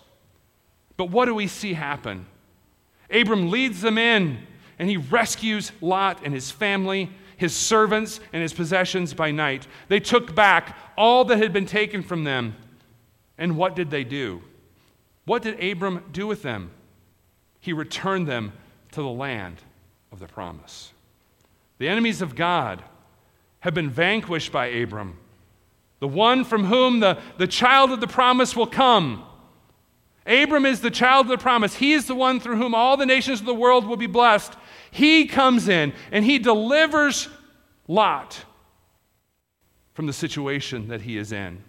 But 0.97 1.05
what 1.05 1.25
do 1.25 1.33
we 1.33 1.47
see 1.47 1.73
happen? 1.73 2.25
Abram 3.09 3.49
leads 3.49 3.81
them 3.81 3.97
in 3.97 4.39
and 4.77 4.89
he 4.89 4.97
rescues 4.97 5.71
Lot 5.81 6.21
and 6.23 6.33
his 6.33 6.51
family, 6.51 7.09
his 7.39 7.55
servants, 7.55 8.19
and 8.31 8.43
his 8.43 8.53
possessions 8.53 9.15
by 9.15 9.31
night. 9.31 9.65
They 9.87 9.99
took 9.99 10.35
back 10.35 10.77
all 10.95 11.25
that 11.25 11.37
had 11.37 11.51
been 11.51 11.65
taken 11.65 12.03
from 12.03 12.23
them. 12.23 12.55
And 13.37 13.57
what 13.57 13.75
did 13.75 13.89
they 13.89 14.03
do? 14.03 14.43
What 15.25 15.41
did 15.41 15.63
Abram 15.63 16.03
do 16.11 16.27
with 16.27 16.43
them? 16.43 16.71
he 17.59 17.73
returned 17.73 18.27
them 18.27 18.53
to 18.91 19.01
the 19.01 19.09
land 19.09 19.57
of 20.11 20.19
the 20.19 20.27
promise. 20.27 20.91
The 21.77 21.87
enemies 21.87 22.21
of 22.21 22.35
God 22.35 22.83
have 23.61 23.73
been 23.73 23.89
vanquished 23.89 24.51
by 24.51 24.67
Abram, 24.67 25.17
the 25.99 26.07
one 26.07 26.45
from 26.45 26.65
whom 26.65 27.01
the, 27.01 27.19
the 27.37 27.47
child 27.47 27.91
of 27.91 27.99
the 27.99 28.07
promise 28.07 28.55
will 28.55 28.67
come. 28.67 29.25
Abram 30.25 30.65
is 30.65 30.81
the 30.81 30.91
child 30.91 31.25
of 31.25 31.31
the 31.31 31.37
promise. 31.37 31.75
He 31.75 31.93
is 31.93 32.05
the 32.05 32.15
one 32.15 32.39
through 32.39 32.57
whom 32.57 32.73
all 32.73 32.95
the 32.95 33.05
nations 33.05 33.39
of 33.39 33.45
the 33.45 33.53
world 33.53 33.85
will 33.85 33.97
be 33.97 34.07
blessed. 34.07 34.53
He 34.91 35.25
comes 35.25 35.67
in 35.67 35.93
and 36.11 36.25
he 36.25 36.39
delivers 36.39 37.27
Lot 37.87 38.43
from 39.93 40.05
the 40.05 40.13
situation 40.13 40.87
that 40.89 41.01
he 41.01 41.17
is 41.17 41.31
in. 41.31 41.63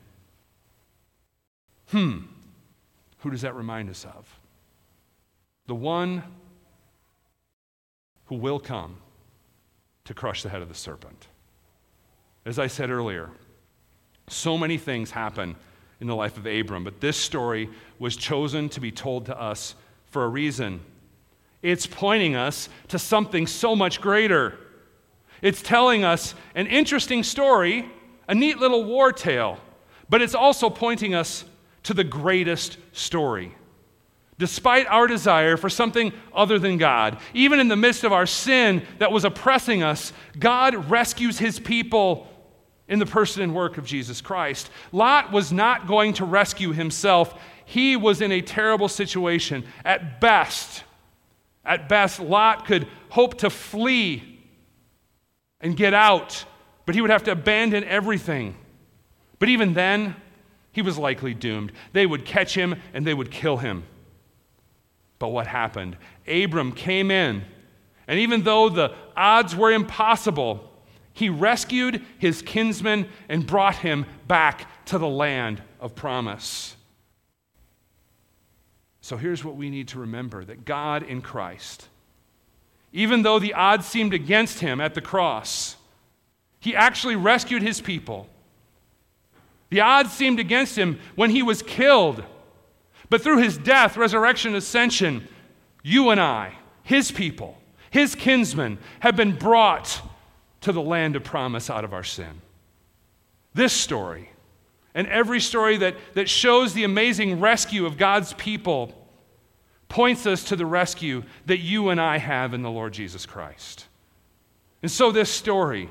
Hmm, 1.88 2.18
who 3.18 3.30
does 3.30 3.42
that 3.42 3.54
remind 3.54 3.90
us 3.90 4.04
of? 4.04 4.40
the 5.70 5.74
one 5.76 6.20
who 8.24 8.34
will 8.34 8.58
come 8.58 8.96
to 10.04 10.12
crush 10.12 10.42
the 10.42 10.48
head 10.48 10.62
of 10.62 10.68
the 10.68 10.74
serpent. 10.74 11.28
As 12.44 12.58
I 12.58 12.66
said 12.66 12.90
earlier, 12.90 13.30
so 14.26 14.58
many 14.58 14.78
things 14.78 15.12
happen 15.12 15.54
in 16.00 16.08
the 16.08 16.16
life 16.16 16.36
of 16.36 16.46
Abram, 16.46 16.82
but 16.82 17.00
this 17.00 17.16
story 17.16 17.70
was 18.00 18.16
chosen 18.16 18.68
to 18.70 18.80
be 18.80 18.90
told 18.90 19.26
to 19.26 19.40
us 19.40 19.76
for 20.06 20.24
a 20.24 20.28
reason. 20.28 20.80
It's 21.62 21.86
pointing 21.86 22.36
us 22.36 22.68
to 22.88 22.98
something 22.98 23.46
so 23.46 23.76
much 23.76 24.00
greater. 24.00 24.58
It's 25.42 25.62
telling 25.62 26.04
us 26.04 26.34
an 26.54 26.66
interesting 26.66 27.22
story, 27.22 27.90
a 28.28 28.34
neat 28.34 28.58
little 28.58 28.84
war 28.84 29.12
tale, 29.12 29.58
but 30.08 30.22
it's 30.22 30.34
also 30.34 30.70
pointing 30.70 31.14
us 31.14 31.44
to 31.84 31.94
the 31.94 32.04
greatest 32.04 32.78
story 32.92 33.54
despite 34.40 34.86
our 34.86 35.06
desire 35.06 35.58
for 35.58 35.68
something 35.68 36.12
other 36.32 36.58
than 36.58 36.78
God. 36.78 37.18
Even 37.34 37.60
in 37.60 37.68
the 37.68 37.76
midst 37.76 38.04
of 38.04 38.12
our 38.12 38.24
sin 38.24 38.82
that 38.98 39.12
was 39.12 39.26
oppressing 39.26 39.82
us, 39.82 40.14
God 40.38 40.90
rescues 40.90 41.38
his 41.38 41.60
people 41.60 42.26
in 42.88 42.98
the 42.98 43.06
person 43.06 43.42
and 43.42 43.54
work 43.54 43.76
of 43.76 43.84
Jesus 43.84 44.22
Christ. 44.22 44.70
Lot 44.92 45.30
was 45.30 45.52
not 45.52 45.86
going 45.86 46.14
to 46.14 46.24
rescue 46.24 46.72
himself. 46.72 47.38
He 47.66 47.96
was 47.96 48.22
in 48.22 48.32
a 48.32 48.40
terrible 48.40 48.88
situation. 48.88 49.62
At 49.84 50.22
best, 50.22 50.84
at 51.70 51.88
best, 51.88 52.18
Lot 52.18 52.66
could 52.66 52.88
hope 53.10 53.38
to 53.38 53.48
flee 53.48 54.40
and 55.60 55.76
get 55.76 55.94
out, 55.94 56.44
but 56.84 56.96
he 56.96 57.00
would 57.00 57.10
have 57.10 57.22
to 57.24 57.30
abandon 57.30 57.84
everything. 57.84 58.56
But 59.38 59.50
even 59.50 59.74
then, 59.74 60.16
he 60.72 60.82
was 60.82 60.98
likely 60.98 61.32
doomed. 61.32 61.70
They 61.92 62.06
would 62.06 62.24
catch 62.24 62.56
him 62.56 62.74
and 62.92 63.06
they 63.06 63.14
would 63.14 63.30
kill 63.30 63.58
him. 63.58 63.84
But 65.20 65.28
what 65.28 65.46
happened? 65.46 65.96
Abram 66.26 66.72
came 66.72 67.12
in, 67.12 67.44
and 68.08 68.18
even 68.18 68.42
though 68.42 68.68
the 68.68 68.92
odds 69.16 69.54
were 69.54 69.70
impossible, 69.70 70.68
he 71.12 71.28
rescued 71.28 72.04
his 72.18 72.42
kinsman 72.42 73.08
and 73.28 73.46
brought 73.46 73.76
him 73.76 74.06
back 74.26 74.86
to 74.86 74.98
the 74.98 75.08
land 75.08 75.62
of 75.78 75.94
promise. 75.94 76.74
So 79.00 79.16
here's 79.16 79.44
what 79.44 79.56
we 79.56 79.70
need 79.70 79.88
to 79.88 80.00
remember 80.00 80.44
that 80.44 80.64
God 80.64 81.02
in 81.02 81.22
Christ, 81.22 81.88
even 82.92 83.22
though 83.22 83.38
the 83.38 83.54
odds 83.54 83.86
seemed 83.86 84.12
against 84.12 84.60
him 84.60 84.80
at 84.80 84.94
the 84.94 85.00
cross, 85.00 85.76
he 86.58 86.76
actually 86.76 87.16
rescued 87.16 87.62
his 87.62 87.80
people. 87.80 88.28
The 89.70 89.80
odds 89.80 90.12
seemed 90.12 90.40
against 90.40 90.76
him 90.76 90.98
when 91.14 91.30
he 91.30 91.42
was 91.42 91.62
killed 91.62 92.24
but 93.10 93.22
through 93.22 93.38
his 93.38 93.58
death, 93.58 93.96
resurrection, 93.96 94.54
ascension, 94.54 95.28
you 95.82 96.10
and 96.10 96.20
I, 96.20 96.54
his 96.84 97.10
people, 97.10 97.58
his 97.90 98.14
kinsmen, 98.14 98.78
have 99.00 99.16
been 99.16 99.36
brought 99.36 100.00
to 100.62 100.72
the 100.72 100.80
land 100.80 101.16
of 101.16 101.24
promise 101.24 101.68
out 101.68 101.84
of 101.84 101.92
our 101.92 102.04
sin. 102.04 102.40
This 103.52 103.72
story, 103.72 104.30
and 104.94 105.06
every 105.06 105.40
story 105.40 105.76
that, 105.78 105.96
that 106.14 106.28
shows 106.28 106.74
the 106.74 106.84
amazing 106.84 107.40
rescue 107.40 107.86
of 107.86 107.96
God's 107.96 108.32
people, 108.34 108.94
points 109.88 110.26
us 110.26 110.44
to 110.44 110.56
the 110.56 110.66
rescue 110.66 111.22
that 111.46 111.58
you 111.58 111.88
and 111.90 112.00
I 112.00 112.18
have 112.18 112.54
in 112.54 112.62
the 112.62 112.70
Lord 112.70 112.92
Jesus 112.92 113.26
Christ. 113.26 113.86
And 114.82 114.90
so, 114.90 115.12
this 115.12 115.30
story, 115.30 115.90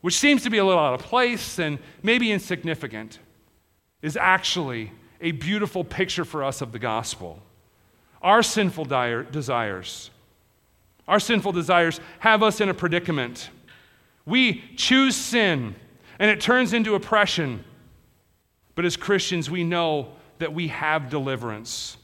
which 0.00 0.16
seems 0.16 0.42
to 0.44 0.50
be 0.50 0.58
a 0.58 0.64
little 0.64 0.80
out 0.80 0.94
of 0.94 1.02
place 1.02 1.58
and 1.58 1.78
maybe 2.02 2.32
insignificant, 2.32 3.18
is 4.02 4.16
actually 4.16 4.92
a 5.20 5.32
beautiful 5.32 5.84
picture 5.84 6.24
for 6.24 6.42
us 6.42 6.62
of 6.62 6.72
the 6.72 6.78
gospel. 6.78 7.42
Our 8.22 8.42
sinful 8.42 8.86
desires, 8.86 10.10
our 11.06 11.20
sinful 11.20 11.52
desires 11.52 12.00
have 12.20 12.42
us 12.42 12.60
in 12.60 12.68
a 12.68 12.74
predicament. 12.74 13.50
We 14.24 14.62
choose 14.76 15.16
sin, 15.16 15.74
and 16.18 16.30
it 16.30 16.40
turns 16.40 16.72
into 16.72 16.94
oppression. 16.94 17.64
But 18.80 18.86
as 18.86 18.96
Christians, 18.96 19.50
we 19.50 19.62
know 19.62 20.08
that 20.38 20.54
we 20.54 20.68
have 20.68 21.10
deliverance. 21.10 21.98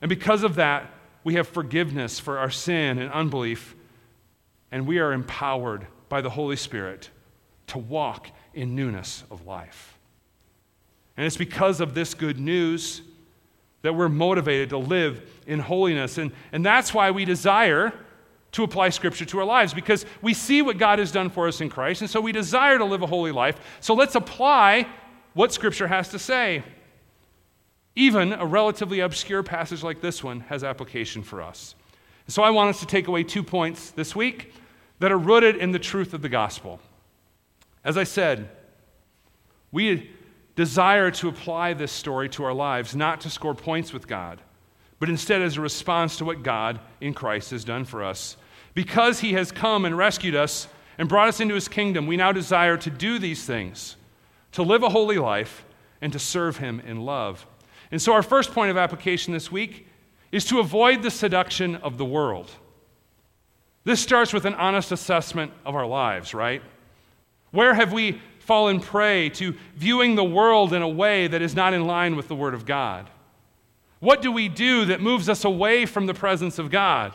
And 0.00 0.08
because 0.08 0.42
of 0.42 0.56
that, 0.56 0.90
we 1.22 1.34
have 1.34 1.46
forgiveness 1.46 2.18
for 2.18 2.36
our 2.36 2.50
sin 2.50 2.98
and 2.98 3.12
unbelief, 3.12 3.76
and 4.72 4.88
we 4.88 4.98
are 4.98 5.12
empowered 5.12 5.86
by 6.08 6.20
the 6.20 6.30
Holy 6.30 6.56
Spirit 6.56 7.10
to 7.68 7.78
walk 7.78 8.28
in 8.54 8.74
newness 8.74 9.22
of 9.30 9.46
life. 9.46 9.96
And 11.16 11.24
it's 11.24 11.36
because 11.36 11.80
of 11.80 11.94
this 11.94 12.12
good 12.12 12.40
news 12.40 13.00
that 13.82 13.94
we're 13.94 14.08
motivated 14.08 14.70
to 14.70 14.78
live 14.78 15.22
in 15.46 15.60
holiness. 15.60 16.18
And, 16.18 16.32
and 16.50 16.66
that's 16.66 16.92
why 16.92 17.12
we 17.12 17.24
desire 17.24 17.92
to 18.50 18.64
apply 18.64 18.88
Scripture 18.88 19.26
to 19.26 19.38
our 19.38 19.44
lives, 19.44 19.72
because 19.72 20.04
we 20.22 20.34
see 20.34 20.60
what 20.60 20.76
God 20.76 20.98
has 20.98 21.12
done 21.12 21.30
for 21.30 21.46
us 21.46 21.60
in 21.60 21.68
Christ, 21.68 22.00
and 22.00 22.10
so 22.10 22.20
we 22.20 22.32
desire 22.32 22.78
to 22.78 22.84
live 22.84 23.02
a 23.02 23.06
holy 23.06 23.30
life. 23.30 23.60
So 23.78 23.94
let's 23.94 24.16
apply 24.16 24.88
what 25.34 25.52
Scripture 25.52 25.88
has 25.88 26.08
to 26.08 26.18
say. 26.18 26.62
Even 27.96 28.32
a 28.32 28.46
relatively 28.46 29.00
obscure 29.00 29.42
passage 29.42 29.82
like 29.82 30.00
this 30.00 30.24
one 30.24 30.40
has 30.40 30.64
application 30.64 31.22
for 31.22 31.42
us. 31.42 31.74
So 32.26 32.42
I 32.42 32.50
want 32.50 32.70
us 32.70 32.80
to 32.80 32.86
take 32.86 33.06
away 33.06 33.22
two 33.22 33.42
points 33.42 33.90
this 33.90 34.16
week 34.16 34.52
that 34.98 35.12
are 35.12 35.18
rooted 35.18 35.56
in 35.56 35.72
the 35.72 35.78
truth 35.78 36.14
of 36.14 36.22
the 36.22 36.28
gospel. 36.28 36.80
As 37.84 37.98
I 37.98 38.04
said, 38.04 38.48
we 39.70 40.10
desire 40.56 41.10
to 41.10 41.28
apply 41.28 41.74
this 41.74 41.92
story 41.92 42.28
to 42.30 42.44
our 42.44 42.54
lives, 42.54 42.96
not 42.96 43.20
to 43.22 43.30
score 43.30 43.54
points 43.54 43.92
with 43.92 44.08
God, 44.08 44.40
but 44.98 45.08
instead 45.08 45.42
as 45.42 45.56
a 45.56 45.60
response 45.60 46.16
to 46.18 46.24
what 46.24 46.42
God 46.42 46.80
in 47.00 47.12
Christ 47.12 47.50
has 47.50 47.64
done 47.64 47.84
for 47.84 48.02
us. 48.02 48.36
Because 48.72 49.20
he 49.20 49.34
has 49.34 49.52
come 49.52 49.84
and 49.84 49.96
rescued 49.98 50.34
us 50.34 50.68
and 50.96 51.08
brought 51.08 51.28
us 51.28 51.40
into 51.40 51.54
his 51.54 51.68
kingdom, 51.68 52.06
we 52.06 52.16
now 52.16 52.32
desire 52.32 52.76
to 52.78 52.90
do 52.90 53.18
these 53.18 53.44
things, 53.44 53.96
to 54.54 54.62
live 54.62 54.82
a 54.82 54.88
holy 54.88 55.18
life, 55.18 55.64
and 56.00 56.12
to 56.12 56.18
serve 56.18 56.58
him 56.58 56.80
in 56.80 57.00
love. 57.00 57.46
And 57.90 58.00
so, 58.00 58.12
our 58.12 58.22
first 58.22 58.52
point 58.52 58.70
of 58.70 58.76
application 58.76 59.32
this 59.32 59.50
week 59.50 59.86
is 60.32 60.44
to 60.46 60.58
avoid 60.58 61.02
the 61.02 61.10
seduction 61.10 61.76
of 61.76 61.96
the 61.96 62.04
world. 62.04 62.50
This 63.84 64.00
starts 64.00 64.32
with 64.32 64.44
an 64.44 64.54
honest 64.54 64.92
assessment 64.92 65.52
of 65.64 65.74
our 65.74 65.86
lives, 65.86 66.34
right? 66.34 66.62
Where 67.50 67.74
have 67.74 67.92
we 67.92 68.20
fallen 68.40 68.80
prey 68.80 69.28
to 69.30 69.54
viewing 69.76 70.14
the 70.14 70.24
world 70.24 70.72
in 70.72 70.82
a 70.82 70.88
way 70.88 71.26
that 71.26 71.40
is 71.40 71.54
not 71.54 71.72
in 71.72 71.86
line 71.86 72.16
with 72.16 72.28
the 72.28 72.34
Word 72.34 72.54
of 72.54 72.66
God? 72.66 73.08
What 74.00 74.22
do 74.22 74.30
we 74.30 74.48
do 74.48 74.86
that 74.86 75.00
moves 75.00 75.28
us 75.28 75.44
away 75.44 75.86
from 75.86 76.06
the 76.06 76.14
presence 76.14 76.58
of 76.58 76.70
God? 76.70 77.14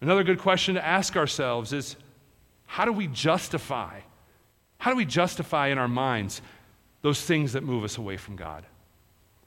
Another 0.00 0.22
good 0.22 0.38
question 0.38 0.74
to 0.76 0.84
ask 0.84 1.16
ourselves 1.16 1.72
is 1.72 1.96
how 2.66 2.84
do 2.84 2.92
we 2.92 3.06
justify? 3.06 4.00
How 4.82 4.90
do 4.90 4.96
we 4.96 5.04
justify 5.04 5.68
in 5.68 5.78
our 5.78 5.86
minds 5.86 6.42
those 7.02 7.22
things 7.22 7.52
that 7.52 7.62
move 7.62 7.84
us 7.84 7.98
away 7.98 8.16
from 8.16 8.34
God? 8.34 8.66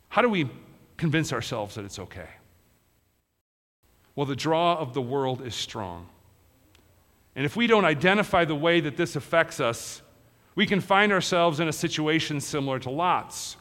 How 0.08 0.22
do 0.22 0.30
we 0.30 0.50
convince 0.96 1.34
ourselves 1.34 1.76
that 1.76 1.84
it's 1.84 2.00
okay? 2.00 2.30
Well, 4.16 4.26
the 4.26 4.38
draw 4.38 4.78
of 4.78 4.94
the 4.94 5.02
world 5.02 5.46
is 5.46 5.54
strong. 5.54 6.08
And 7.36 7.46
if 7.46 7.58
we 7.58 7.68
don't 7.68 7.84
identify 7.84 8.46
the 8.46 8.56
way 8.56 8.80
that 8.80 8.96
this 8.96 9.18
affects 9.18 9.60
us, 9.60 10.02
we 10.56 10.66
can 10.66 10.80
find 10.80 11.12
ourselves 11.12 11.60
in 11.60 11.68
a 11.68 11.74
situation 11.74 12.40
similar 12.40 12.80
to 12.80 12.90
Lot's. 12.90 13.58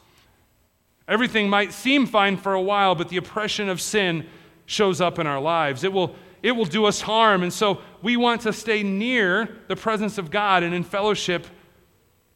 Everything 1.09 1.49
might 1.51 1.73
seem 1.73 2.07
fine 2.07 2.37
for 2.37 2.55
a 2.55 2.63
while, 2.63 2.95
but 2.95 3.09
the 3.09 3.17
oppression 3.17 3.69
of 3.69 3.81
sin 3.81 4.29
shows 4.67 5.01
up 5.01 5.19
in 5.19 5.27
our 5.27 5.41
lives. 5.41 5.83
It 5.83 5.93
will, 5.93 6.15
it 6.41 6.53
will 6.53 6.67
do 6.67 6.85
us 6.85 7.01
harm. 7.01 7.43
And 7.43 7.53
so 7.53 7.81
we 8.01 8.17
want 8.17 8.43
to 8.43 8.53
stay 8.53 8.85
near 8.85 9.49
the 9.67 9.75
presence 9.75 10.19
of 10.19 10.31
God 10.31 10.63
and 10.63 10.73
in 10.73 10.85
fellowship 10.85 11.49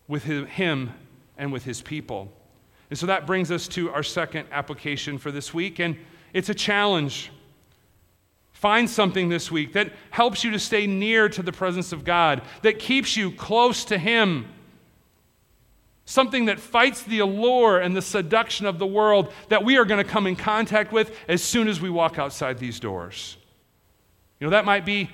with 0.09 0.25
Him 0.25 0.93
and 1.37 1.53
with 1.53 1.65
His 1.65 1.81
people. 1.83 2.33
And 2.91 2.99
so 2.99 3.07
that 3.07 3.27
brings 3.27 3.51
us 3.51 3.69
to 3.69 3.91
our 3.91 4.03
second 4.03 4.49
application 4.51 5.19
for 5.19 5.31
this 5.31 5.53
week, 5.53 5.79
and 5.79 5.97
it's 6.33 6.49
a 6.49 6.55
challenge. 6.55 7.31
Find 8.53 8.89
something 8.89 9.29
this 9.29 9.51
week 9.51 9.75
that 9.75 9.93
helps 10.11 10.43
you 10.43 10.51
to 10.51 10.59
stay 10.59 10.87
near 10.87 11.29
to 11.29 11.43
the 11.43 11.53
presence 11.53 11.93
of 11.93 12.05
God, 12.05 12.43
that 12.63 12.79
keeps 12.79 13.17
you 13.17 13.31
close 13.31 13.85
to 13.85 13.99
Him. 13.99 14.47
Something 16.07 16.47
that 16.47 16.59
fights 16.59 17.03
the 17.03 17.19
allure 17.19 17.79
and 17.79 17.95
the 17.95 18.01
seduction 18.01 18.65
of 18.65 18.79
the 18.79 18.87
world 18.87 19.31
that 19.51 19.63
we 19.63 19.77
are 19.77 19.85
going 19.85 20.03
to 20.03 20.11
come 20.11 20.27
in 20.27 20.37
contact 20.37 20.91
with 20.91 21.15
as 21.29 21.43
soon 21.43 21.69
as 21.69 21.83
we 21.83 21.91
walk 21.91 22.19
outside 22.19 22.59
these 22.59 22.81
doors. 22.81 23.37
You 24.41 24.47
know, 24.47 24.51
that 24.53 24.65
might 24.65 24.87
be 24.87 25.11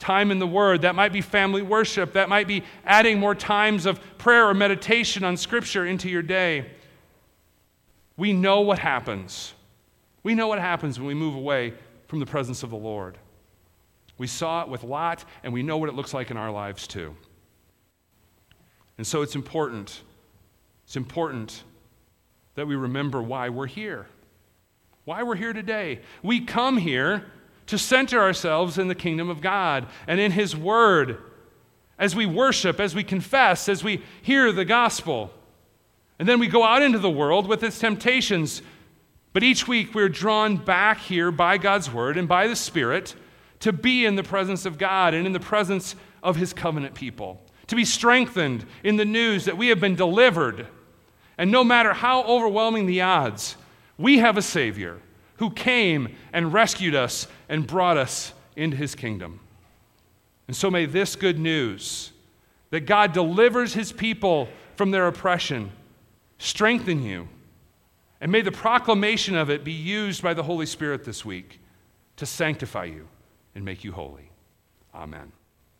time 0.00 0.32
in 0.32 0.40
the 0.40 0.46
Word, 0.46 0.82
that 0.82 0.96
might 0.96 1.12
be 1.12 1.20
family 1.20 1.62
worship, 1.62 2.14
that 2.14 2.28
might 2.28 2.48
be 2.48 2.64
adding 2.84 3.20
more 3.20 3.34
times 3.34 3.86
of 3.86 4.00
prayer 4.18 4.48
or 4.48 4.54
meditation 4.54 5.22
on 5.22 5.36
Scripture 5.36 5.86
into 5.86 6.08
your 6.08 6.22
day. 6.22 6.72
We 8.16 8.32
know 8.32 8.62
what 8.62 8.80
happens. 8.80 9.54
We 10.22 10.34
know 10.34 10.48
what 10.48 10.58
happens 10.58 10.98
when 10.98 11.06
we 11.06 11.14
move 11.14 11.34
away 11.34 11.74
from 12.08 12.18
the 12.18 12.26
presence 12.26 12.62
of 12.62 12.70
the 12.70 12.76
Lord. 12.76 13.16
We 14.18 14.26
saw 14.26 14.62
it 14.62 14.68
with 14.68 14.82
Lot, 14.82 15.24
and 15.44 15.52
we 15.52 15.62
know 15.62 15.78
what 15.78 15.88
it 15.88 15.94
looks 15.94 16.12
like 16.12 16.30
in 16.30 16.36
our 16.36 16.50
lives 16.50 16.86
too. 16.86 17.14
And 18.98 19.06
so 19.06 19.22
it's 19.22 19.34
important. 19.34 20.02
It's 20.84 20.96
important 20.96 21.62
that 22.54 22.66
we 22.66 22.74
remember 22.74 23.22
why 23.22 23.48
we're 23.48 23.66
here. 23.66 24.06
Why 25.04 25.22
we're 25.22 25.36
here 25.36 25.52
today. 25.52 26.00
We 26.22 26.40
come 26.40 26.76
here 26.76 27.24
to 27.70 27.78
center 27.78 28.20
ourselves 28.20 28.78
in 28.78 28.88
the 28.88 28.96
kingdom 28.96 29.30
of 29.30 29.40
God 29.40 29.86
and 30.08 30.18
in 30.18 30.32
His 30.32 30.56
Word 30.56 31.18
as 32.00 32.16
we 32.16 32.26
worship, 32.26 32.80
as 32.80 32.96
we 32.96 33.04
confess, 33.04 33.68
as 33.68 33.84
we 33.84 34.02
hear 34.22 34.50
the 34.50 34.64
gospel. 34.64 35.30
And 36.18 36.28
then 36.28 36.40
we 36.40 36.48
go 36.48 36.64
out 36.64 36.82
into 36.82 36.98
the 36.98 37.08
world 37.08 37.46
with 37.46 37.62
its 37.62 37.78
temptations. 37.78 38.60
But 39.32 39.44
each 39.44 39.68
week 39.68 39.94
we're 39.94 40.08
drawn 40.08 40.56
back 40.56 40.98
here 40.98 41.30
by 41.30 41.58
God's 41.58 41.92
word 41.92 42.16
and 42.16 42.26
by 42.26 42.48
the 42.48 42.56
Spirit 42.56 43.14
to 43.60 43.72
be 43.72 44.04
in 44.04 44.16
the 44.16 44.24
presence 44.24 44.66
of 44.66 44.76
God 44.76 45.14
and 45.14 45.24
in 45.24 45.32
the 45.32 45.38
presence 45.38 45.94
of 46.24 46.34
his 46.34 46.52
covenant 46.52 46.94
people, 46.94 47.40
to 47.68 47.76
be 47.76 47.84
strengthened 47.84 48.66
in 48.82 48.96
the 48.96 49.04
news 49.04 49.44
that 49.44 49.56
we 49.56 49.68
have 49.68 49.78
been 49.78 49.94
delivered. 49.94 50.66
And 51.38 51.52
no 51.52 51.62
matter 51.62 51.92
how 51.92 52.24
overwhelming 52.24 52.86
the 52.86 53.02
odds, 53.02 53.56
we 53.96 54.18
have 54.18 54.36
a 54.36 54.42
Savior 54.42 55.00
who 55.40 55.50
came 55.50 56.14
and 56.34 56.52
rescued 56.52 56.94
us 56.94 57.26
and 57.48 57.66
brought 57.66 57.96
us 57.96 58.34
into 58.56 58.76
his 58.76 58.94
kingdom. 58.94 59.40
And 60.46 60.54
so 60.54 60.70
may 60.70 60.84
this 60.84 61.16
good 61.16 61.38
news 61.38 62.12
that 62.68 62.80
God 62.80 63.14
delivers 63.14 63.72
his 63.72 63.90
people 63.90 64.50
from 64.76 64.90
their 64.90 65.06
oppression 65.06 65.72
strengthen 66.36 67.02
you. 67.02 67.26
And 68.20 68.30
may 68.30 68.42
the 68.42 68.52
proclamation 68.52 69.34
of 69.34 69.48
it 69.48 69.64
be 69.64 69.72
used 69.72 70.22
by 70.22 70.34
the 70.34 70.42
Holy 70.42 70.66
Spirit 70.66 71.04
this 71.04 71.24
week 71.24 71.58
to 72.16 72.26
sanctify 72.26 72.84
you 72.84 73.08
and 73.54 73.64
make 73.64 73.82
you 73.82 73.92
holy. 73.92 74.30
Amen. 74.94 75.32